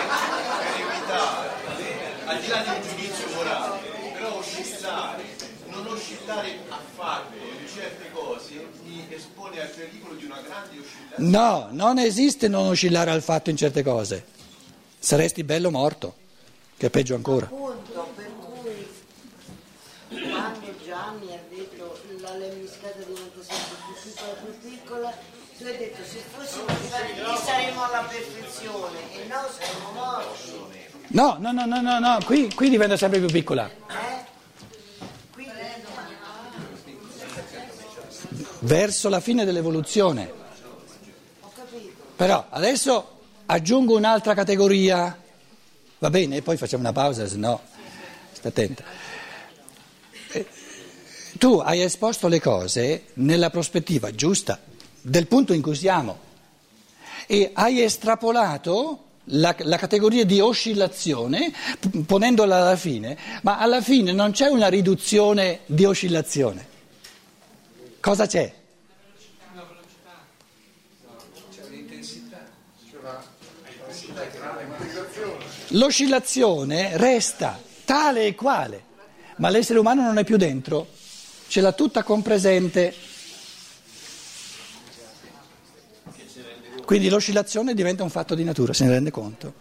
per 0.62 0.80
evitare, 0.80 1.50
al 2.26 2.40
di 2.40 2.46
là 2.46 2.62
di 2.62 2.68
un 2.68 2.82
giudizio 2.88 3.34
morale, 3.34 3.80
però 4.12 4.36
oscillare, 4.36 5.24
non 5.66 5.86
oscillare 5.88 6.58
affatto 6.68 7.34
in 7.34 7.68
certe 7.68 8.10
cose 8.12 8.66
mi 8.84 9.06
espone 9.10 9.60
al 9.60 9.68
pericolo 9.68 10.14
di 10.14 10.24
una 10.24 10.40
grande 10.40 10.78
oscillazione. 10.78 11.30
No, 11.30 11.68
non 11.72 11.98
esiste 11.98 12.48
non 12.48 12.68
oscillare 12.68 13.10
al 13.10 13.22
fatto 13.22 13.50
in 13.50 13.56
certe 13.56 13.82
cose. 13.82 14.24
Saresti 14.98 15.44
bello 15.44 15.70
morto, 15.70 16.14
che 16.76 16.86
è 16.86 16.90
peggio 16.90 17.14
ancora. 17.14 17.46
Appunto, 17.46 18.12
per 18.14 18.30
cui 18.40 18.86
quando 20.30 20.74
Gianni 20.84 21.34
ha 21.34 21.40
detto 21.48 22.00
la 22.20 22.34
lemniscata 22.36 22.98
diventa 22.98 23.42
sempre 23.42 23.76
più 23.84 23.94
piccola 24.10 24.32
più 24.32 24.70
piccola, 24.70 25.14
tu 25.58 25.64
hai 25.64 25.76
detto 25.76 26.02
se 26.04 26.22
fossimo 26.34 26.64
arrivati 26.66 27.44
saremmo 27.44 27.84
alla 27.84 28.02
perfezione 28.08 28.98
e 29.12 29.26
no 29.26 29.48
saremmo 29.58 29.90
morti. 29.92 30.75
No, 31.08 31.36
no, 31.38 31.52
no, 31.52 31.64
no, 31.66 31.80
no, 31.80 31.98
no. 31.98 32.18
Qui, 32.25 32.52
qui 32.54 32.68
diventa 32.68 32.96
sempre 32.96 33.20
più 33.20 33.28
piccola. 33.28 33.70
Eh? 33.70 34.25
Quindi 35.32 35.52
Verso 38.60 39.08
la 39.08 39.20
fine 39.20 39.44
dell'evoluzione. 39.44 40.32
Però 42.16 42.46
adesso 42.50 43.20
aggiungo 43.46 43.96
un'altra 43.96 44.34
categoria, 44.34 45.16
va 45.98 46.10
bene? 46.10 46.36
E 46.36 46.42
poi 46.42 46.56
facciamo 46.56 46.82
una 46.82 46.92
pausa, 46.92 47.26
se 47.26 47.36
no 47.36 47.60
sta 48.32 48.48
attenta. 48.48 48.82
Eh, 50.32 50.46
Tu 51.38 51.58
hai 51.58 51.82
esposto 51.82 52.28
le 52.28 52.40
cose 52.40 53.06
nella 53.14 53.50
prospettiva 53.50 54.10
giusta, 54.14 54.58
del 55.08 55.28
punto 55.28 55.52
in 55.52 55.62
cui 55.62 55.76
siamo, 55.76 56.18
e 57.28 57.50
hai 57.54 57.80
estrapolato 57.80 59.04
la, 59.30 59.54
la 59.58 59.76
categoria 59.76 60.25
di 60.25 60.40
oscillazione 60.40 61.52
ponendola 62.04 62.56
alla 62.56 62.76
fine, 62.76 63.16
ma 63.42 63.58
alla 63.58 63.80
fine 63.80 64.10
non 64.10 64.32
c'è 64.32 64.48
una 64.48 64.66
riduzione 64.66 65.60
di 65.66 65.84
oscillazione. 65.84 66.75
Cosa 68.00 68.26
c'è? 68.26 68.52
L'oscillazione 75.70 76.96
resta 76.96 77.60
tale 77.84 78.26
e 78.26 78.34
quale, 78.34 78.84
ma 79.36 79.50
l'essere 79.50 79.78
umano 79.78 80.02
non 80.02 80.18
è 80.18 80.25
più 80.25 80.36
dentro, 80.36 80.88
ce 81.46 81.60
l'ha 81.60 81.72
tutta 81.72 82.02
compresente. 82.02 83.05
Quindi 86.86 87.08
l'oscillazione 87.08 87.74
diventa 87.74 88.04
un 88.04 88.10
fatto 88.10 88.36
di 88.36 88.44
natura, 88.44 88.72
se 88.72 88.84
ne 88.84 88.90
rende 88.90 89.10
conto. 89.10 89.52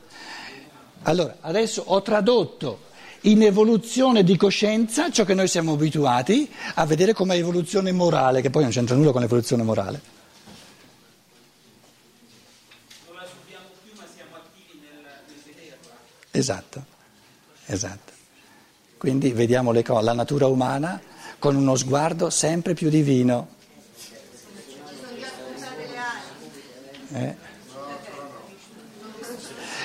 Allora, 1.01 1.37
adesso 1.41 1.81
ho 1.87 2.01
tradotto 2.03 2.81
in 3.21 3.41
evoluzione 3.41 4.23
di 4.23 4.37
coscienza 4.37 5.09
ciò 5.09 5.25
che 5.25 5.33
noi 5.33 5.47
siamo 5.47 5.73
abituati 5.73 6.47
a 6.75 6.85
vedere 6.85 7.13
come 7.13 7.33
evoluzione 7.33 7.91
morale, 7.91 8.41
che 8.41 8.51
poi 8.51 8.61
non 8.61 8.71
c'entra 8.71 8.95
nulla 8.95 9.11
con 9.11 9.21
l'evoluzione 9.21 9.63
morale. 9.63 10.01
non 13.07 13.15
la 13.15 13.25
subiamo 13.25 13.65
più 13.83 13.91
ma 13.97 14.03
siamo 14.15 14.35
attivi 14.35 14.79
nel, 14.79 15.01
nel 15.01 15.41
vederla. 15.43 15.93
Esatto, 16.29 16.85
esatto. 17.65 18.13
Quindi 18.97 19.31
vediamo 19.31 19.73
co- 19.81 19.99
la 19.99 20.13
natura 20.13 20.45
umana 20.45 21.01
con 21.39 21.55
uno 21.55 21.75
sguardo 21.75 22.29
sempre 22.29 22.75
più 22.75 22.89
divino. 22.89 23.54
Eh. 27.13 27.35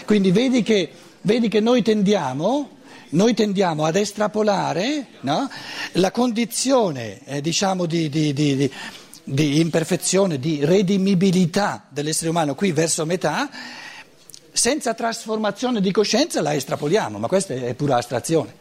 Quindi 0.05 0.31
vedi 0.33 0.62
che, 0.62 0.91
vedi 1.23 1.49
che 1.49 1.61
noi, 1.61 1.83
tendiamo, 1.83 2.79
noi 3.11 3.35
tendiamo 3.35 3.85
ad 3.85 3.97
estrapolare 3.97 5.07
no? 5.21 5.49
la 5.93 6.11
condizione 6.11 7.21
eh, 7.25 7.41
diciamo, 7.41 7.87
di, 7.87 8.09
di- 8.09 8.33
di- 8.33 8.57
di- 8.57 8.73
di 9.23 9.61
imperfezione, 9.61 10.39
di 10.39 10.65
redimibilità 10.65 11.87
dell'essere 11.89 12.31
umano 12.31 12.55
qui 12.55 12.73
verso 12.73 13.07
metà, 13.07 13.49
senza 14.53 14.95
trasformazione 14.95 15.81
di 15.81 15.93
coscienza 15.93 16.43
la 16.43 16.55
estrapoliamo, 16.55 17.19
ma 17.19 17.29
questa 17.29 17.55
è 17.55 17.75
pura 17.75 17.97
astrazione. 17.97 18.53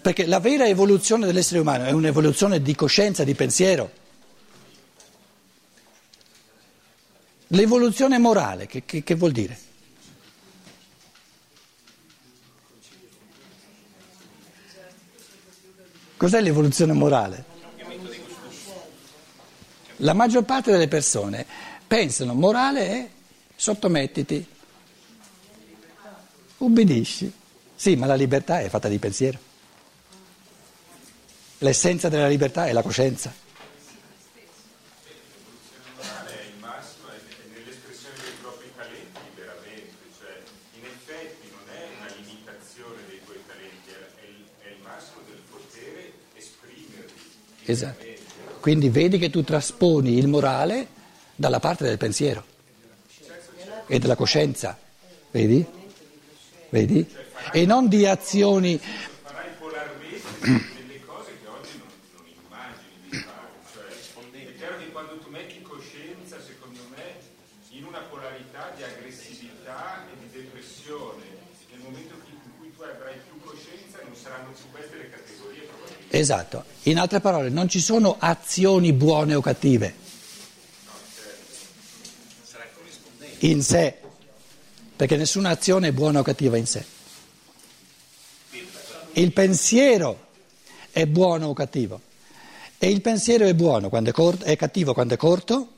Perché 0.00 0.26
la 0.26 0.38
vera 0.38 0.66
evoluzione 0.66 1.26
dell'essere 1.26 1.58
umano 1.58 1.84
è 1.84 1.90
un'evoluzione 1.90 2.62
di 2.62 2.74
coscienza, 2.76 3.24
di 3.24 3.34
pensiero. 3.34 3.90
L'evoluzione 7.48 8.18
morale, 8.18 8.66
che, 8.66 8.84
che- 8.84 9.02
che 9.02 9.14
vuol 9.14 9.32
dire? 9.32 9.58
Cos'è 16.16 16.40
l'evoluzione 16.40 16.92
morale? 16.92 17.44
La 19.98 20.12
maggior 20.14 20.44
parte 20.44 20.70
delle 20.70 20.88
persone 20.88 21.46
pensano 21.86 22.34
morale 22.34 22.88
è 22.88 23.08
sottomettiti, 23.54 24.46
ubbidisci. 26.58 27.32
Sì, 27.74 27.94
ma 27.96 28.06
la 28.06 28.14
libertà 28.14 28.60
è 28.60 28.68
fatta 28.68 28.88
di 28.88 28.98
pensiero. 28.98 29.38
L'essenza 31.58 32.08
della 32.08 32.28
libertà 32.28 32.66
è 32.66 32.72
la 32.72 32.82
coscienza. 32.82 33.32
morale 35.96 36.30
è 36.30 36.42
il 36.46 36.58
massimo 36.60 37.08
è 37.08 37.18
nell'espressione 37.52 38.14
dei 38.22 38.34
propri 38.40 38.70
Esatto. 47.70 48.02
Quindi 48.60 48.88
vedi 48.88 49.18
che 49.18 49.28
tu 49.28 49.44
trasponi 49.44 50.16
il 50.16 50.26
morale 50.26 50.88
dalla 51.34 51.60
parte 51.60 51.84
del 51.84 51.98
pensiero 51.98 52.42
e 53.86 53.98
della 53.98 54.16
coscienza, 54.16 54.78
vedi? 55.30 55.62
Vedi? 56.70 57.06
E 57.52 57.66
non 57.66 57.88
di 57.88 58.06
azioni. 58.06 58.78
farai 58.78 59.50
polarmente 59.58 60.22
delle 60.76 61.04
cose 61.04 61.30
che 61.42 61.46
oggi 61.46 61.76
non, 61.76 62.24
immagini 62.24 63.26
è 64.32 64.56
chiaro 64.56 64.78
che 64.78 64.88
quando 64.90 65.18
tu 65.18 65.28
metti 65.28 65.60
coscienza, 65.60 66.40
secondo 66.40 66.80
me, 66.96 67.20
in 67.70 67.84
una 67.84 68.00
polarità 68.00 68.72
di 68.76 68.82
aggressività 68.82 70.06
e 70.10 70.16
di 70.20 70.40
depressione, 70.40 71.24
nel 71.70 71.80
momento 71.80 72.14
in 72.14 72.38
cui 72.58 72.72
tu 72.74 72.82
avrai 73.08 73.20
più 73.26 73.40
coscienza 73.40 73.98
non 74.04 74.14
saranno 74.14 74.50
più 74.52 74.70
queste 74.70 74.96
le 74.96 75.10
categorie 75.10 75.62
probabilmente. 75.62 76.18
Esatto. 76.18 76.64
In 76.82 76.98
altre 76.98 77.20
parole, 77.20 77.48
non 77.48 77.68
ci 77.68 77.80
sono 77.80 78.16
azioni 78.18 78.92
buone 78.92 79.34
o 79.34 79.40
cattive. 79.40 80.06
In 83.40 83.62
sé. 83.62 83.96
Perché 84.96 85.16
nessuna 85.16 85.50
azione 85.50 85.88
è 85.88 85.92
buona 85.92 86.20
o 86.20 86.22
cattiva 86.22 86.56
in 86.56 86.66
sé. 86.66 86.84
Il 89.12 89.32
pensiero 89.32 90.26
è 90.90 91.06
buono 91.06 91.48
o 91.48 91.52
cattivo. 91.54 92.00
E 92.78 92.90
il 92.90 93.00
pensiero 93.00 93.46
è 93.46 93.54
buono 93.54 93.88
quando 93.88 94.10
è, 94.10 94.12
corto, 94.12 94.44
è 94.44 94.56
cattivo 94.56 94.92
quando 94.92 95.14
è 95.14 95.16
corto 95.16 95.72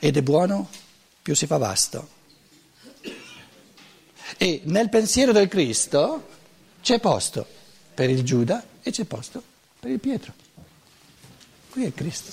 ed 0.00 0.16
è 0.16 0.22
buono 0.22 0.68
più 1.22 1.34
si 1.34 1.46
fa 1.46 1.56
vasto. 1.56 2.20
E 4.36 4.62
nel 4.64 4.88
pensiero 4.88 5.32
del 5.32 5.48
Cristo 5.48 6.31
c'è 6.82 6.98
posto 6.98 7.46
per 7.94 8.10
il 8.10 8.22
Giuda 8.22 8.64
e 8.82 8.90
c'è 8.90 9.04
posto 9.04 9.42
per 9.78 9.90
il 9.90 10.00
Pietro. 10.00 10.32
Qui 11.70 11.84
è 11.84 11.94
Cristo. 11.94 12.30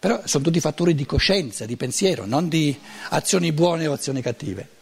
Però 0.00 0.20
sono 0.24 0.42
tutti 0.42 0.58
fattori 0.58 0.96
di 0.96 1.06
coscienza, 1.06 1.64
di 1.64 1.76
pensiero, 1.76 2.26
non 2.26 2.48
di 2.48 2.76
azioni 3.10 3.52
buone 3.52 3.86
o 3.86 3.92
azioni 3.92 4.20
cattive. 4.20 4.80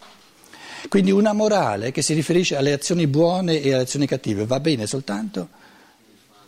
Quindi 0.88 1.10
una 1.10 1.34
morale 1.34 1.90
che 1.90 2.00
si 2.00 2.14
riferisce 2.14 2.56
alle 2.56 2.72
azioni 2.72 3.06
buone 3.06 3.60
e 3.60 3.74
alle 3.74 3.82
azioni 3.82 4.06
cattive 4.06 4.46
va 4.46 4.60
bene 4.60 4.86
soltanto 4.86 5.48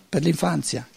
per 0.09 0.23
l'infanzia. 0.23 0.89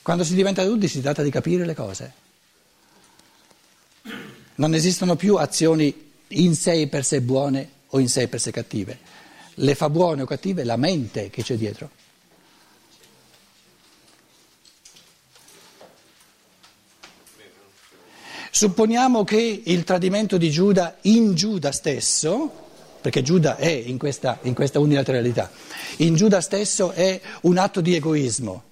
Quando 0.00 0.24
si 0.24 0.34
diventa 0.34 0.62
adulti 0.62 0.88
si 0.88 1.02
tratta 1.02 1.22
di 1.22 1.30
capire 1.30 1.66
le 1.66 1.74
cose. 1.74 2.12
Non 4.60 4.74
esistono 4.74 5.16
più 5.16 5.36
azioni 5.36 6.10
in 6.28 6.54
sé 6.54 6.86
per 6.86 7.02
sé 7.02 7.22
buone 7.22 7.68
o 7.88 7.98
in 7.98 8.10
sé 8.10 8.28
per 8.28 8.38
sé 8.38 8.50
cattive. 8.50 8.98
Le 9.54 9.74
fa 9.74 9.88
buone 9.88 10.20
o 10.20 10.26
cattive 10.26 10.64
la 10.64 10.76
mente 10.76 11.30
che 11.30 11.42
c'è 11.42 11.56
dietro. 11.56 11.88
Supponiamo 18.50 19.24
che 19.24 19.62
il 19.64 19.84
tradimento 19.84 20.36
di 20.36 20.50
Giuda 20.50 20.98
in 21.02 21.34
Giuda 21.34 21.72
stesso, 21.72 22.52
perché 23.00 23.22
Giuda 23.22 23.56
è 23.56 23.70
in 23.70 23.96
questa, 23.96 24.40
in 24.42 24.52
questa 24.52 24.78
unilateralità, 24.78 25.50
in 25.98 26.16
Giuda 26.16 26.42
stesso 26.42 26.90
è 26.90 27.18
un 27.42 27.56
atto 27.56 27.80
di 27.80 27.94
egoismo. 27.94 28.64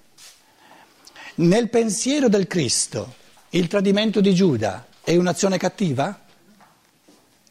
Nel 1.35 1.67
pensiero 1.69 2.29
del 2.29 2.45
Cristo 2.45 3.15
il 3.51 3.65
tradimento 3.65 4.21
di 4.21 4.35
Giuda 4.35 4.85
è 5.03 5.15
un'azione 5.15 5.57
cattiva? 5.57 6.19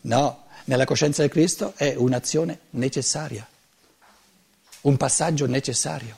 No, 0.03 0.45
nella 0.65 0.85
coscienza 0.85 1.23
del 1.23 1.31
Cristo 1.31 1.73
è 1.77 1.95
un'azione 1.97 2.61
necessaria, 2.71 3.47
un 4.83 4.97
passaggio 4.97 5.47
necessario. 5.47 6.17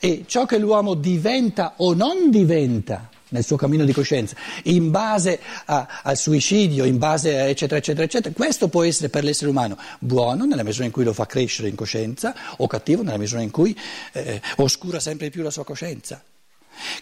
E 0.00 0.24
ciò 0.26 0.46
che 0.46 0.58
l'uomo 0.58 0.94
diventa 0.94 1.74
o 1.76 1.94
non 1.94 2.30
diventa 2.30 3.10
nel 3.28 3.44
suo 3.44 3.56
cammino 3.56 3.84
di 3.84 3.92
coscienza, 3.92 4.36
in 4.64 4.90
base 4.90 5.40
a, 5.66 6.00
al 6.02 6.16
suicidio, 6.16 6.84
in 6.84 6.98
base 6.98 7.38
a 7.38 7.44
eccetera, 7.44 7.78
eccetera, 7.78 8.04
eccetera, 8.04 8.34
questo 8.34 8.68
può 8.68 8.82
essere 8.82 9.08
per 9.08 9.24
l'essere 9.24 9.50
umano 9.50 9.78
buono 9.98 10.44
nella 10.44 10.62
misura 10.62 10.84
in 10.84 10.90
cui 10.90 11.04
lo 11.04 11.12
fa 11.12 11.26
crescere 11.26 11.68
in 11.68 11.74
coscienza 11.74 12.34
o 12.58 12.66
cattivo 12.66 13.02
nella 13.02 13.18
misura 13.18 13.40
in 13.40 13.50
cui 13.50 13.78
eh, 14.12 14.40
oscura 14.56 15.00
sempre 15.00 15.26
di 15.26 15.32
più 15.32 15.42
la 15.42 15.50
sua 15.50 15.64
coscienza. 15.64 16.22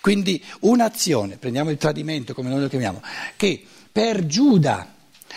Quindi 0.01 0.43
un'azione, 0.61 1.37
prendiamo 1.37 1.71
il 1.71 1.77
tradimento 1.77 2.35
come 2.35 2.49
noi 2.49 2.61
lo 2.61 2.69
chiamiamo, 2.69 3.03
che 3.37 3.64
per 3.90 4.27
Giuda 4.27 4.95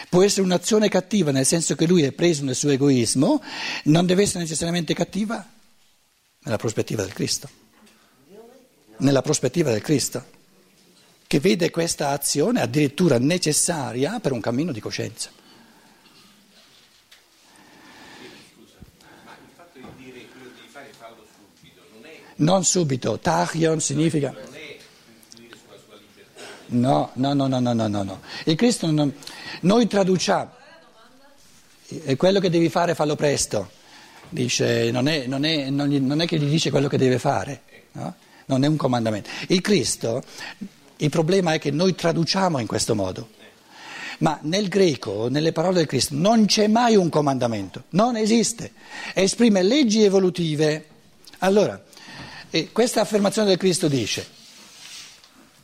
può 0.10 0.24
essere 0.24 0.44
un'azione 0.44 0.90
cattiva 0.90 1.32
nel 1.32 1.46
senso 1.46 1.76
che 1.76 1.88
lui 1.88 2.04
è 2.04 2.12
preso 2.12 2.44
nel 2.44 2.56
suo 2.56 2.70
egoismo, 2.70 3.42
non 3.86 4.06
deve 4.06 4.24
essere 4.24 4.40
necessariamente 4.40 4.94
cattiva 4.94 5.46
nella 6.40 6.58
prospettiva 6.58 7.04
del 7.04 7.14
Cristo. 7.14 7.50
Nella 8.98 9.22
prospettiva 9.22 9.72
del 9.72 9.82
Cristo 9.82 10.42
che 11.34 11.40
vede 11.40 11.72
questa 11.72 12.10
azione 12.10 12.62
addirittura 12.62 13.18
necessaria 13.18 14.20
per 14.20 14.34
un 14.34 14.40
cammino 14.40 14.72
di 14.72 14.80
coscienza. 14.80 15.32
Ma 19.26 19.32
il 19.42 19.50
fatto 19.56 19.80
di 19.80 20.04
dire 20.04 20.28
quello 20.28 20.50
che 20.50 20.56
devi 20.58 20.68
fare 20.70 20.92
fallo 20.96 21.26
subito 21.34 21.82
non 22.44 22.64
subito, 22.64 23.20
tachion 23.20 23.80
significa... 23.80 24.34
No, 26.68 27.12
no, 27.14 27.34
no, 27.34 27.48
no, 27.48 27.60
no, 27.60 27.74
no, 27.74 28.04
no. 28.04 28.22
Il 28.46 28.56
Cristo 28.56 28.90
non... 28.90 29.14
Noi 29.62 29.88
traduciamo... 29.88 30.50
È 32.04 32.16
quello 32.16 32.40
che 32.40 32.50
devi 32.50 32.70
fare 32.70 32.96
fallo 32.96 33.16
presto. 33.16 33.70
Dice, 34.30 34.90
non 34.90 35.08
è, 35.08 35.28
non 35.28 35.46
è- 35.46 35.70
non 35.70 35.88
gli- 35.88 36.00
non 36.00 36.22
è 36.22 36.26
che 36.26 36.40
gli 36.40 36.50
dice 36.50 36.72
quello 36.72 36.88
che 36.88 36.98
deve 36.98 37.20
fare, 37.20 37.62
no? 37.92 38.16
non 38.48 38.64
è 38.64 38.68
un 38.68 38.78
comandamento. 38.78 39.30
Il 39.50 39.62
Cristo, 39.62 40.24
il 40.98 41.10
problema 41.10 41.54
è 41.54 41.60
che 41.60 41.70
noi 41.70 41.94
traduciamo 41.94 42.58
in 42.58 42.66
questo 42.66 42.96
modo. 42.96 43.30
Ma 44.20 44.40
nel 44.44 44.70
greco, 44.70 45.28
nelle 45.30 45.52
parole 45.52 45.76
del 45.76 45.86
Cristo, 45.86 46.16
non 46.16 46.46
c'è 46.46 46.68
mai 46.68 46.96
un 46.96 47.10
comandamento, 47.10 47.84
non 47.90 48.16
esiste. 48.16 48.72
Esprime 49.14 49.62
leggi 49.62 50.04
evolutive. 50.04 50.88
Allora, 51.40 51.80
eh, 52.56 52.72
questa 52.72 53.02
affermazione 53.02 53.48
del 53.48 53.58
Cristo 53.58 53.88
dice, 53.88 54.28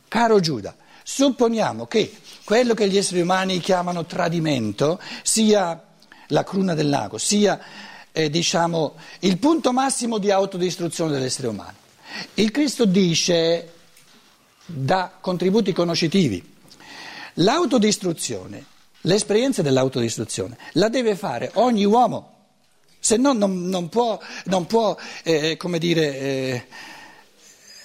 caro 0.08 0.40
Giuda, 0.40 0.74
supponiamo 1.04 1.86
che 1.86 2.12
quello 2.42 2.74
che 2.74 2.88
gli 2.88 2.96
esseri 2.96 3.20
umani 3.20 3.60
chiamano 3.60 4.06
tradimento 4.06 5.00
sia 5.22 5.80
la 6.26 6.42
cruna 6.42 6.74
del 6.74 6.88
lago, 6.88 7.16
sia 7.16 7.60
eh, 8.10 8.28
diciamo, 8.28 8.96
il 9.20 9.38
punto 9.38 9.72
massimo 9.72 10.18
di 10.18 10.32
autodistruzione 10.32 11.12
dell'essere 11.12 11.46
umano. 11.46 11.76
Il 12.34 12.50
Cristo 12.50 12.86
dice, 12.86 13.72
dà 14.66 15.12
contributi 15.20 15.72
conoscitivi, 15.72 16.56
l'autodistruzione, 17.34 18.64
l'esperienza 19.02 19.62
dell'autodistruzione 19.62 20.58
la 20.72 20.88
deve 20.88 21.14
fare 21.14 21.52
ogni 21.54 21.84
uomo, 21.84 22.39
se 23.00 23.16
no 23.16 23.32
non, 23.32 23.68
non 23.68 23.88
può, 23.88 24.20
non 24.44 24.66
può 24.66 24.94
eh, 25.24 25.56
come 25.56 25.78
dire, 25.78 26.18
eh, 26.18 26.66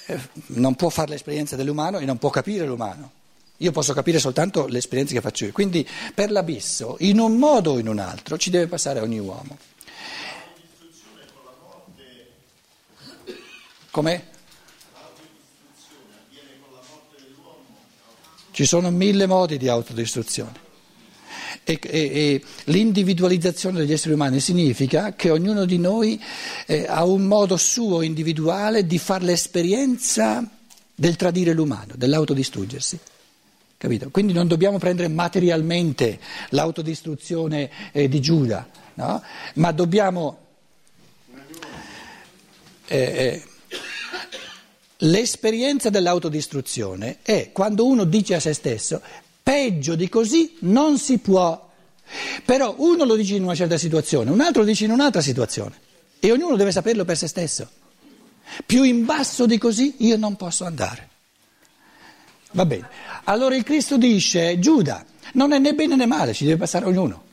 eh, 0.07 0.19
non 0.47 0.75
può 0.75 0.89
fare 0.89 1.11
l'esperienza 1.11 1.55
dell'umano 1.55 1.99
e 1.99 2.05
non 2.05 2.17
può 2.17 2.29
capire 2.29 2.65
l'umano. 2.65 3.11
Io 3.59 3.71
posso 3.71 3.93
capire 3.93 4.19
soltanto 4.19 4.67
le 4.67 4.79
esperienze 4.79 5.13
che 5.13 5.21
faccio 5.21 5.45
io. 5.45 5.53
Quindi 5.53 5.87
per 6.13 6.29
l'abisso, 6.29 6.97
in 6.99 7.19
un 7.19 7.37
modo 7.37 7.71
o 7.71 7.79
in 7.79 7.87
un 7.87 7.99
altro, 7.99 8.37
ci 8.37 8.49
deve 8.49 8.67
passare 8.67 8.99
ogni 8.99 9.19
uomo. 9.19 9.57
Com'è? 13.89 14.25
Ci 18.51 18.65
sono 18.65 18.91
mille 18.91 19.25
modi 19.25 19.57
di 19.57 19.69
autodistruzione. 19.69 20.64
E, 21.67 21.79
e- 21.81 21.89
e 21.89 22.43
l'individualizzazione 22.65 23.79
degli 23.79 23.91
esseri 23.91 24.13
umani 24.13 24.39
significa 24.39 25.13
che 25.15 25.31
ognuno 25.31 25.65
di 25.65 25.79
noi 25.79 26.21
eh, 26.67 26.85
ha 26.87 27.03
un 27.03 27.23
modo 27.23 27.57
suo 27.57 28.03
individuale 28.03 28.85
di 28.85 28.99
fare 28.99 29.25
l'esperienza 29.25 30.47
del 30.93 31.15
tradire 31.15 31.53
l'umano, 31.53 31.93
dell'autodistruggersi. 31.95 32.99
Capito? 33.77 34.09
Quindi 34.09 34.31
non 34.31 34.47
dobbiamo 34.47 34.77
prendere 34.77 35.09
materialmente 35.09 36.19
l'autodistruzione 36.49 37.69
eh, 37.91 38.07
di 38.07 38.21
Giuda, 38.21 38.67
no? 38.93 39.21
ma 39.55 39.71
dobbiamo 39.71 40.37
eh, 42.87 42.97
eh, 42.97 43.43
l'esperienza 44.99 45.89
dell'autodistruzione 45.89 47.17
è 47.21 47.49
quando 47.51 47.85
uno 47.85 48.05
dice 48.05 48.35
a 48.35 48.39
se 48.39 48.53
stesso 48.53 49.01
peggio 49.45 49.93
di 49.93 50.09
così 50.09 50.55
non 50.61 50.97
si 50.97 51.19
può, 51.19 51.71
però 52.43 52.73
uno 52.79 53.03
lo 53.05 53.15
dice 53.15 53.35
in 53.35 53.43
una 53.43 53.53
certa 53.53 53.77
situazione, 53.77 54.31
un 54.31 54.41
altro 54.41 54.63
lo 54.63 54.67
dice 54.67 54.85
in 54.85 54.91
un'altra 54.91 55.21
situazione 55.21 55.75
e 56.19 56.31
ognuno 56.31 56.55
deve 56.55 56.71
saperlo 56.71 57.05
per 57.05 57.15
se 57.15 57.27
stesso. 57.27 57.69
Più 58.65 58.81
in 58.81 59.05
basso 59.05 59.45
di 59.45 59.59
così 59.59 59.97
io 59.99 60.17
non 60.17 60.35
posso 60.35 60.65
andare. 60.65 61.09
Va 62.53 62.65
bene. 62.65 62.89
Allora 63.25 63.55
il 63.55 63.61
Cristo 63.61 63.97
dice, 63.97 64.57
Giuda, 64.57 65.05
non 65.33 65.51
è 65.51 65.59
né 65.59 65.75
bene 65.75 65.95
né 65.95 66.07
male, 66.07 66.33
ci 66.33 66.45
deve 66.45 66.57
passare 66.57 66.85
ognuno. 66.85 67.23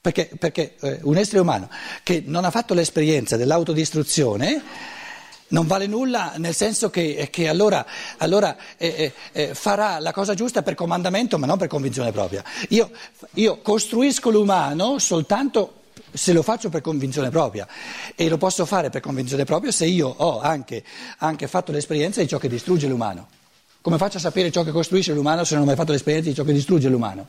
Perché, 0.00 0.30
perché 0.38 0.76
eh, 0.80 1.00
un 1.02 1.18
essere 1.18 1.40
umano 1.40 1.68
che 2.02 2.22
non 2.24 2.46
ha 2.46 2.50
fatto 2.50 2.72
l'esperienza 2.72 3.36
dell'autodistruzione 3.36 4.62
non 5.48 5.66
vale 5.66 5.86
nulla 5.86 6.34
nel 6.36 6.54
senso 6.54 6.90
che, 6.90 7.28
che 7.30 7.48
allora, 7.48 7.84
allora 8.18 8.56
eh, 8.76 9.12
eh, 9.32 9.54
farà 9.54 9.98
la 9.98 10.12
cosa 10.12 10.34
giusta 10.34 10.62
per 10.62 10.74
comandamento 10.74 11.38
ma 11.38 11.46
non 11.46 11.58
per 11.58 11.68
convinzione 11.68 12.12
propria. 12.12 12.42
Io, 12.70 12.90
io 13.34 13.58
costruisco 13.60 14.30
l'umano 14.30 14.98
soltanto 14.98 15.74
se 16.12 16.32
lo 16.32 16.42
faccio 16.42 16.68
per 16.68 16.80
convinzione 16.80 17.30
propria 17.30 17.66
e 18.14 18.28
lo 18.28 18.38
posso 18.38 18.64
fare 18.64 18.90
per 18.90 19.00
convinzione 19.00 19.44
propria 19.44 19.70
se 19.70 19.86
io 19.86 20.08
ho 20.08 20.40
anche, 20.40 20.82
anche 21.18 21.46
fatto 21.46 21.72
l'esperienza 21.72 22.20
di 22.20 22.28
ciò 22.28 22.38
che 22.38 22.48
distrugge 22.48 22.86
l'umano. 22.86 23.28
Come 23.80 23.96
faccio 23.96 24.16
a 24.18 24.20
sapere 24.20 24.50
ciò 24.50 24.64
che 24.64 24.70
costruisce 24.70 25.14
l'umano 25.14 25.44
se 25.44 25.54
non 25.54 25.62
ho 25.62 25.66
mai 25.66 25.76
fatto 25.76 25.92
l'esperienza 25.92 26.28
di 26.28 26.34
ciò 26.34 26.44
che 26.44 26.52
distrugge 26.52 26.88
l'umano? 26.88 27.26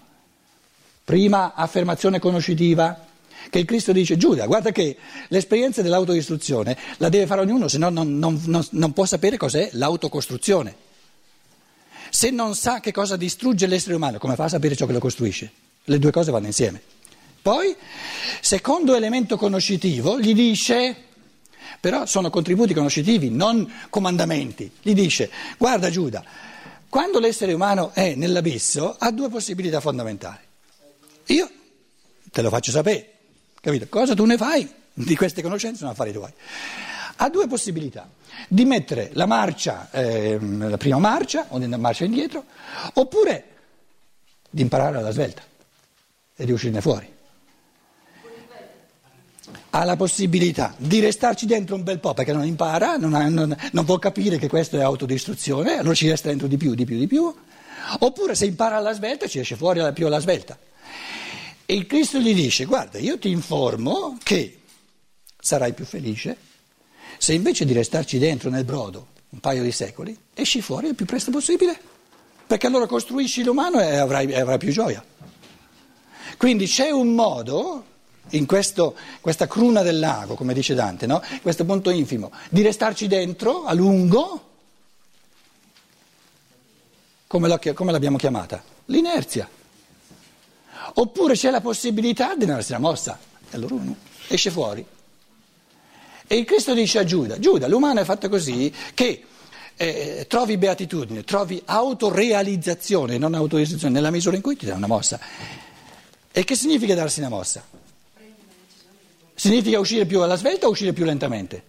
Prima 1.03 1.53
affermazione 1.55 2.19
conoscitiva 2.19 3.07
che 3.49 3.59
il 3.59 3.65
Cristo 3.65 3.91
dice 3.91 4.17
Giuda, 4.17 4.45
guarda 4.45 4.71
che 4.71 4.95
l'esperienza 5.29 5.81
dell'autodistruzione 5.81 6.77
la 6.97 7.09
deve 7.09 7.25
fare 7.25 7.41
ognuno, 7.41 7.67
se 7.67 7.77
no 7.77 7.89
non, 7.89 8.17
non, 8.17 8.41
non, 8.45 8.65
non 8.71 8.93
può 8.93 9.05
sapere 9.05 9.37
cos'è 9.37 9.69
l'autocostruzione. 9.73 10.87
Se 12.09 12.29
non 12.31 12.55
sa 12.55 12.79
che 12.79 12.91
cosa 12.91 13.15
distrugge 13.15 13.67
l'essere 13.67 13.95
umano, 13.95 14.17
come 14.17 14.35
fa 14.35 14.45
a 14.45 14.49
sapere 14.49 14.75
ciò 14.75 14.85
che 14.85 14.93
lo 14.93 14.99
costruisce? 14.99 15.51
Le 15.83 15.99
due 15.99 16.11
cose 16.11 16.31
vanno 16.31 16.47
insieme. 16.47 16.81
Poi, 17.41 17.75
secondo 18.41 18.95
elemento 18.95 19.37
conoscitivo, 19.37 20.19
gli 20.19 20.33
dice, 20.33 20.95
però 21.79 22.05
sono 22.05 22.29
contributi 22.29 22.73
conoscitivi, 22.73 23.29
non 23.29 23.71
comandamenti, 23.89 24.69
gli 24.81 24.93
dice, 24.93 25.29
guarda 25.57 25.89
Giuda, 25.89 26.23
quando 26.89 27.19
l'essere 27.19 27.53
umano 27.53 27.91
è 27.93 28.15
nell'abisso 28.15 28.95
ha 28.97 29.11
due 29.11 29.29
possibilità 29.29 29.79
fondamentali. 29.79 30.39
Io 31.27 31.49
te 32.31 32.41
lo 32.41 32.49
faccio 32.49 32.71
sapere, 32.71 33.18
Capito? 33.61 33.87
Cosa 33.89 34.13
tu 34.13 34.25
ne 34.25 34.37
fai 34.37 34.69
di 34.93 35.15
queste 35.15 35.41
conoscenze 35.41 35.77
sono 35.79 35.91
affari 35.91 36.11
tuoi. 36.11 36.31
Ha 37.21 37.29
due 37.29 37.47
possibilità, 37.47 38.09
di 38.47 38.63
mettere 38.63 39.09
la 39.13 39.25
marcia, 39.25 39.89
eh, 39.91 40.37
la 40.39 40.77
prima 40.77 40.99
marcia, 40.99 41.47
o 41.49 41.57
una 41.57 41.77
marcia 41.77 42.05
indietro, 42.05 42.45
oppure 42.93 43.45
di 44.49 44.61
imparare 44.61 44.97
alla 44.97 45.11
svelta 45.11 45.41
e 46.35 46.45
di 46.45 46.51
uscirne 46.51 46.79
fuori. 46.79 47.17
Ha 49.71 49.83
la 49.83 49.97
possibilità 49.97 50.73
di 50.77 50.99
restarci 50.99 51.45
dentro 51.45 51.75
un 51.75 51.83
bel 51.83 51.99
po' 51.99 52.13
perché 52.13 52.31
non 52.31 52.45
impara, 52.45 52.95
non, 52.95 53.13
ha, 53.13 53.27
non, 53.27 53.55
non 53.71 53.85
può 53.85 53.99
capire 53.99 54.37
che 54.37 54.47
questo 54.47 54.77
è 54.77 54.81
autodistruzione, 54.81 55.79
allora 55.79 55.93
ci 55.93 56.07
resta 56.07 56.29
dentro 56.29 56.47
di 56.47 56.57
più, 56.57 56.73
di 56.73 56.85
più, 56.85 56.97
di 56.97 57.07
più, 57.07 57.33
oppure 57.99 58.33
se 58.33 58.45
impara 58.45 58.77
alla 58.77 58.93
svelta 58.93 59.27
ci 59.27 59.39
esce 59.39 59.55
fuori 59.55 59.81
più 59.93 60.07
alla 60.07 60.19
svelta. 60.19 60.57
E 61.71 61.75
il 61.75 61.85
Cristo 61.85 62.17
gli 62.17 62.33
dice, 62.33 62.65
guarda, 62.65 62.97
io 62.97 63.19
ti 63.19 63.29
informo 63.29 64.17
che 64.23 64.61
sarai 65.39 65.73
più 65.73 65.85
felice 65.85 66.35
se 67.19 67.33
invece 67.33 67.63
di 67.63 67.73
restarci 67.73 68.17
dentro 68.17 68.49
nel 68.49 68.63
brodo 68.63 69.09
un 69.29 69.39
paio 69.39 69.61
di 69.61 69.71
secoli, 69.71 70.17
esci 70.33 70.63
fuori 70.63 70.87
il 70.87 70.95
più 70.95 71.05
presto 71.05 71.29
possibile, 71.29 71.79
perché 72.47 72.65
allora 72.65 72.87
costruisci 72.87 73.43
l'umano 73.43 73.79
e 73.81 73.97
avrai, 73.97 74.33
avrai 74.33 74.57
più 74.57 74.71
gioia. 74.71 75.05
Quindi 76.39 76.65
c'è 76.65 76.89
un 76.89 77.13
modo, 77.13 77.83
in 78.29 78.47
questo, 78.47 78.95
questa 79.21 79.45
cruna 79.45 79.83
del 79.83 79.99
lago, 79.99 80.33
come 80.33 80.55
dice 80.55 80.73
Dante, 80.73 81.05
no? 81.05 81.21
questo 81.43 81.65
punto 81.65 81.91
infimo, 81.91 82.31
di 82.49 82.63
restarci 82.63 83.05
dentro 83.05 83.65
a 83.65 83.73
lungo, 83.73 84.49
come, 87.27 87.59
come 87.75 87.91
l'abbiamo 87.91 88.17
chiamata? 88.17 88.63
L'inerzia. 88.85 89.57
Oppure 90.99 91.33
c'è 91.33 91.49
la 91.49 91.61
possibilità 91.61 92.35
di 92.35 92.43
darsi 92.45 92.73
la 92.73 92.79
mossa, 92.79 93.17
e 93.49 93.55
allora 93.55 93.75
uno 93.75 93.95
esce 94.27 94.51
fuori. 94.51 94.85
E 96.27 96.43
Cristo 96.43 96.73
dice 96.73 96.99
a 96.99 97.05
Giuda, 97.05 97.39
Giuda, 97.39 97.69
l'umano 97.69 98.01
è 98.01 98.03
fatto 98.03 98.27
così 98.27 98.71
che 98.93 99.23
eh, 99.77 100.25
trovi 100.27 100.57
beatitudine, 100.57 101.23
trovi 101.23 101.61
autorealizzazione, 101.63 103.17
non 103.17 103.33
autorizzazione, 103.33 103.93
nella 103.93 104.11
misura 104.11 104.35
in 104.35 104.41
cui 104.41 104.57
ti 104.57 104.65
dà 104.65 104.75
una 104.75 104.87
mossa. 104.87 105.17
E 106.31 106.43
che 106.43 106.55
significa 106.55 106.93
darsi 106.95 107.19
una 107.19 107.29
mossa? 107.29 107.63
Significa 109.33 109.79
uscire 109.79 110.05
più 110.05 110.19
alla 110.19 110.35
svelta 110.35 110.67
o 110.67 110.71
uscire 110.71 110.91
più 110.91 111.05
lentamente? 111.05 111.63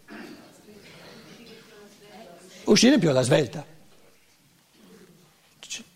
Uscire 2.65 2.99
più 2.99 3.11
alla 3.11 3.23
svelta. 3.23 3.65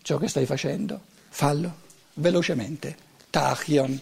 Ciò 0.01 0.17
che 0.17 0.27
stai 0.29 0.45
facendo, 0.45 1.01
fallo 1.27 1.83
velocemente. 2.13 3.04
Tachion. 3.35 3.99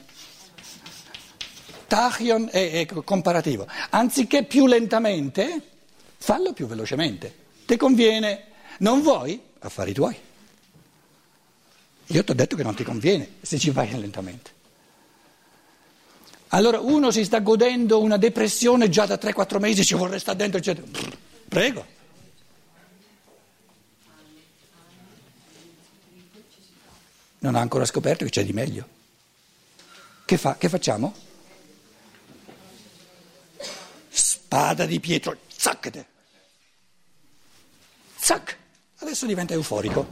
Tachion 1.88 2.50
è, 2.52 2.86
è 2.86 2.86
comparativo. 2.86 3.66
Anziché 3.90 4.44
più 4.44 4.68
lentamente, 4.68 5.60
fallo 6.18 6.54
più 6.54 6.68
velocemente. 6.68 7.36
Ti 7.66 7.76
conviene. 7.76 8.44
Non 8.78 9.02
vuoi? 9.02 9.42
Affari 9.62 9.92
tuoi. 9.92 10.16
Io 12.06 12.24
ti 12.24 12.32
ho 12.32 12.36
detto 12.36 12.56
che 12.56 12.62
non 12.62 12.76
ti 12.76 12.84
conviene 12.84 13.38
se 13.42 13.58
ci 13.58 13.72
vai 13.72 13.90
lentamente. 14.00 14.52
Allora 16.50 16.80
uno 16.80 17.10
si 17.10 17.24
sta 17.24 17.40
godendo 17.40 18.02
una 18.02 18.18
depressione 18.18 18.88
già 18.88 19.08
da 19.08 19.16
3-4 19.16 19.58
mesi, 19.58 19.84
ci 19.84 19.96
vorrei 19.96 20.20
stare 20.20 20.38
dentro, 20.38 20.60
eccetera. 20.60 20.86
Prego. 21.50 21.86
Non 27.40 27.56
ha 27.56 27.60
ancora 27.62 27.86
scoperto 27.86 28.26
che 28.26 28.30
c'è 28.30 28.46
di 28.46 28.54
meglio. 28.54 29.02
Che, 30.26 30.38
fa? 30.38 30.56
che 30.58 30.70
facciamo? 30.70 31.14
Spada 34.10 34.86
di 34.86 35.00
Pietro, 35.00 35.38
zaccate. 35.48 36.08
Zac, 38.16 38.58
adesso 39.00 39.26
diventa 39.26 39.54
euforico. 39.54 40.08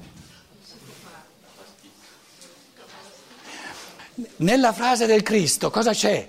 Nella 4.38 4.74
frase 4.74 5.06
del 5.06 5.24
Cristo 5.24 5.70
cosa 5.70 5.94
c'è? 5.94 6.28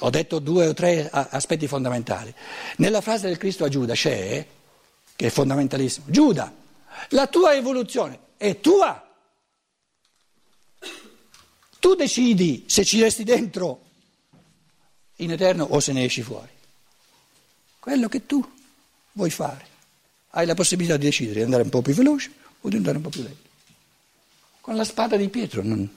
Ho 0.00 0.10
detto 0.10 0.38
due 0.38 0.66
o 0.66 0.74
tre 0.74 1.08
aspetti 1.10 1.66
fondamentali. 1.66 2.32
Nella 2.76 3.00
frase 3.00 3.26
del 3.28 3.38
Cristo 3.38 3.64
a 3.64 3.68
Giuda 3.68 3.94
c'è, 3.94 4.46
che 5.16 5.26
è 5.26 5.30
fondamentalissimo, 5.30 6.06
Giuda, 6.08 6.52
la 7.10 7.26
tua 7.26 7.54
evoluzione 7.54 8.18
è 8.36 8.60
tua. 8.60 9.07
Tu 11.88 11.94
decidi 11.94 12.64
se 12.66 12.84
ci 12.84 13.00
resti 13.00 13.24
dentro 13.24 13.80
in 15.16 15.30
eterno 15.30 15.64
o 15.64 15.80
se 15.80 15.92
ne 15.92 16.04
esci 16.04 16.20
fuori. 16.20 16.50
Quello 17.78 18.08
che 18.08 18.26
tu 18.26 18.46
vuoi 19.12 19.30
fare. 19.30 19.64
Hai 20.32 20.44
la 20.44 20.52
possibilità 20.52 20.98
di 20.98 21.06
decidere 21.06 21.36
di 21.36 21.44
andare 21.44 21.62
un 21.62 21.70
po' 21.70 21.80
più 21.80 21.94
veloce 21.94 22.30
o 22.60 22.68
di 22.68 22.76
andare 22.76 22.98
un 22.98 23.04
po' 23.04 23.08
più 23.08 23.22
lento. 23.22 23.48
Con 24.60 24.76
la 24.76 24.84
spada 24.84 25.16
di 25.16 25.30
Pietro, 25.30 25.62
non, 25.62 25.88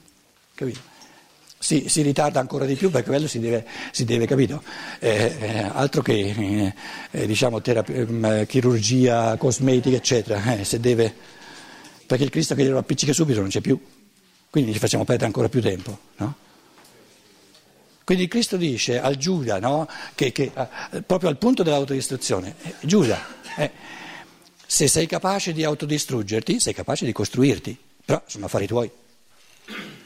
capito? 0.56 0.80
Si, 1.60 1.90
si, 1.90 2.02
ritarda 2.04 2.40
ancora 2.40 2.64
di 2.64 2.76
più 2.76 2.90
perché 2.90 3.10
quello 3.10 3.28
si 3.28 3.40
deve, 3.40 3.68
si 3.92 4.06
deve 4.06 4.26
capito? 4.26 4.64
Eh, 4.98 5.36
eh, 5.42 5.60
altro 5.74 6.02
che 6.02 6.14
eh, 6.14 6.74
eh 7.12 7.28
diciamo, 7.28 7.60
terapia, 7.60 8.06
mm, 8.10 8.44
chirurgia 8.44 9.36
cosmetica, 9.36 9.98
eccetera. 9.98 10.58
Eh, 10.58 10.64
se 10.64 10.80
deve, 10.80 11.14
perché 12.06 12.24
il 12.24 12.30
Cristo 12.30 12.56
che 12.56 12.64
glielo 12.64 12.78
appiccica 12.78 13.12
subito 13.12 13.42
non 13.42 13.50
c'è 13.50 13.60
più. 13.60 13.78
Quindi 14.52 14.74
ci 14.74 14.80
facciamo 14.80 15.06
perdere 15.06 15.28
ancora 15.28 15.48
più 15.48 15.62
tempo. 15.62 15.98
No? 16.18 16.36
Quindi 18.04 18.28
Cristo 18.28 18.58
dice 18.58 19.00
al 19.00 19.16
Giuda, 19.16 19.60
no? 19.60 19.88
che, 20.14 20.34
che, 20.34 20.52
proprio 21.06 21.30
al 21.30 21.38
punto 21.38 21.64
dell'autodistruzione, 21.64 22.56
eh, 22.62 22.76
Giuda, 22.82 23.18
eh, 23.56 23.72
se 24.66 24.90
sei 24.90 25.08
capace 25.08 25.54
di 25.54 25.64
autodistruggerti, 25.64 26.60
sei 26.60 26.74
capace 26.74 27.06
di 27.06 27.14
costruirti, 27.14 27.78
però 28.04 28.22
sono 28.26 28.48
affari 28.48 28.68
tuoi. 28.68 28.92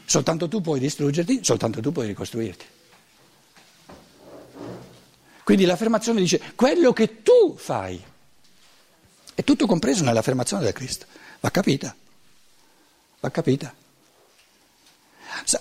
Soltanto 0.05 0.47
tu 0.47 0.61
puoi 0.61 0.79
distruggerti, 0.79 1.39
soltanto 1.41 1.81
tu 1.81 1.91
puoi 1.91 2.05
ricostruirti. 2.05 2.65
Quindi 5.43 5.65
l'affermazione 5.65 6.19
dice 6.21 6.39
quello 6.53 6.93
che 6.93 7.23
tu 7.23 7.55
fai, 7.57 7.99
è 9.33 9.43
tutto 9.43 9.65
compreso 9.65 10.03
nell'affermazione 10.03 10.63
del 10.63 10.73
Cristo, 10.73 11.07
va 11.39 11.49
capita, 11.49 11.95
va 13.19 13.31
capita. 13.31 13.73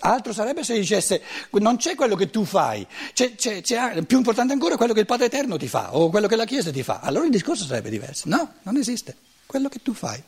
Altro 0.00 0.32
sarebbe 0.32 0.64
se 0.64 0.74
dicesse 0.74 1.22
non 1.52 1.76
c'è 1.76 1.94
quello 1.94 2.16
che 2.16 2.30
tu 2.30 2.44
fai, 2.44 2.86
c'è, 3.12 3.34
c'è, 3.34 3.60
c'è, 3.60 4.02
più 4.02 4.16
importante 4.16 4.52
ancora 4.52 4.76
quello 4.76 4.92
che 4.92 5.00
il 5.00 5.06
Padre 5.06 5.26
Eterno 5.26 5.56
ti 5.56 5.68
fa 5.68 5.94
o 5.94 6.10
quello 6.10 6.26
che 6.26 6.36
la 6.36 6.44
Chiesa 6.44 6.70
ti 6.70 6.82
fa. 6.82 7.00
Allora 7.00 7.24
il 7.24 7.30
discorso 7.30 7.64
sarebbe 7.64 7.90
diverso. 7.90 8.28
No, 8.28 8.54
non 8.62 8.76
esiste. 8.76 9.16
Quello 9.46 9.68
che 9.68 9.80
tu 9.82 9.92
fai. 9.92 10.22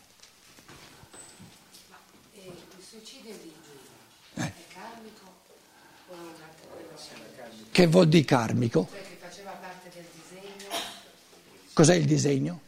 Ma 1.88 1.96
eh, 2.34 2.46
il 2.46 2.84
suicidio 2.86 3.32
di 3.42 3.52
eh. 4.34 4.44
è 4.44 4.52
karmico 4.72 5.24
o 6.08 6.12
è 6.12 6.18
un'altra 6.18 6.68
cosa? 6.70 7.08
Che 7.70 7.86
vuol 7.86 8.08
dire 8.08 8.24
karmico? 8.24 8.88
Cioè 8.90 9.00
che 9.00 9.16
faceva 9.20 9.50
parte 9.52 9.90
del 9.94 10.04
disegno. 10.12 10.78
Cos'è 11.72 11.94
il 11.94 12.04
disegno? 12.04 12.60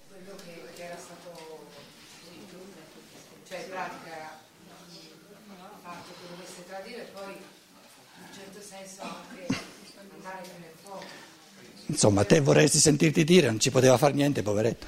Insomma, 11.98 12.22
te 12.24 12.38
vorresti 12.38 12.78
sentirti 12.78 13.24
dire, 13.24 13.48
non 13.48 13.58
ci 13.58 13.72
poteva 13.72 13.98
fare 13.98 14.12
niente, 14.12 14.44
poveretto. 14.44 14.86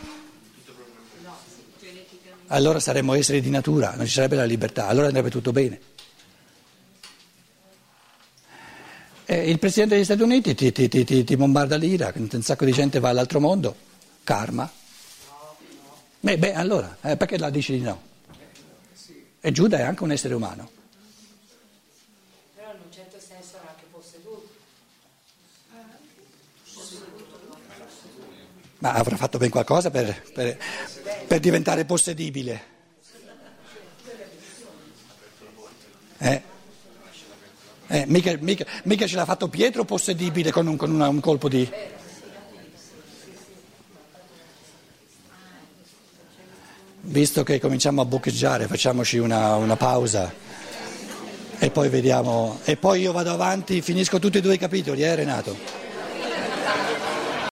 Allora 2.47 2.79
saremmo 2.79 3.15
esseri 3.15 3.41
di 3.41 3.51
natura, 3.51 3.95
non 3.97 4.07
ci 4.07 4.13
sarebbe 4.13 4.37
la 4.37 4.45
libertà, 4.45 4.87
allora 4.87 5.09
andrebbe 5.09 5.29
tutto 5.29 5.51
bene. 5.51 5.81
E 9.25 9.51
il 9.51 9.59
Presidente 9.59 9.97
degli 9.97 10.05
Stati 10.05 10.23
Uniti 10.23 10.55
ti, 10.55 10.71
ti, 10.71 10.89
ti, 10.89 11.25
ti 11.25 11.37
bombarda 11.37 11.75
l'Iraq, 11.75 12.15
un 12.15 12.43
sacco 12.43 12.65
di 12.65 12.71
gente 12.71 13.01
va 13.01 13.09
all'altro 13.09 13.41
mondo, 13.41 13.75
karma. 14.23 14.71
Beh, 16.21 16.39
beh 16.39 16.55
allora, 16.55 16.97
eh, 17.01 17.17
perché 17.17 17.39
la 17.39 17.51
dici 17.51 17.73
di 17.73 17.81
no? 17.81 18.03
E 19.41 19.51
Giuda 19.51 19.79
è 19.79 19.83
anche 19.83 20.05
un 20.05 20.13
essere 20.13 20.35
umano. 20.35 20.71
Però 22.55 22.73
in 22.73 22.81
un 22.85 22.93
certo 22.93 23.19
senso 23.19 23.57
era 23.57 23.69
anche 23.71 23.87
posseduto. 23.91 24.59
Ma 28.81 28.93
avrà 28.93 29.17
fatto 29.17 29.39
ben 29.39 29.51
qualcosa 29.51 29.91
per, 29.91 30.23
per, 30.33 30.59
per 31.27 31.41
diventare 31.41 31.85
possedibile. 31.85 32.65
Eh? 36.19 36.43
Eh, 37.87 38.05
mica, 38.07 38.37
mica, 38.41 38.65
mica, 38.85 39.07
ce 39.07 39.17
l'ha 39.17 39.25
fatto 39.25 39.49
Pietro 39.49 39.85
possedibile 39.85 40.51
con 40.51 40.67
un, 40.67 40.77
con 40.77 40.91
una, 40.93 41.09
un 41.09 41.21
colpo 41.21 41.49
di... 41.49 41.69
Visto 47.03 47.43
che 47.43 47.59
cominciamo 47.59 48.03
a 48.03 48.05
boccheggiare, 48.05 48.67
facciamoci 48.67 49.19
una, 49.19 49.57
una 49.57 49.77
pausa 49.77 50.33
e 51.59 51.71
poi 51.71 51.89
vediamo. 51.89 52.61
E 52.65 52.77
poi 52.77 53.01
io 53.01 53.13
vado 53.13 53.33
avanti, 53.33 53.83
finisco 53.83 54.19
tutti 54.19 54.39
e 54.39 54.41
due 54.41 54.55
i 54.55 54.59
capitoli, 54.59 55.03
eh 55.03 55.15
Renato? 55.15 55.90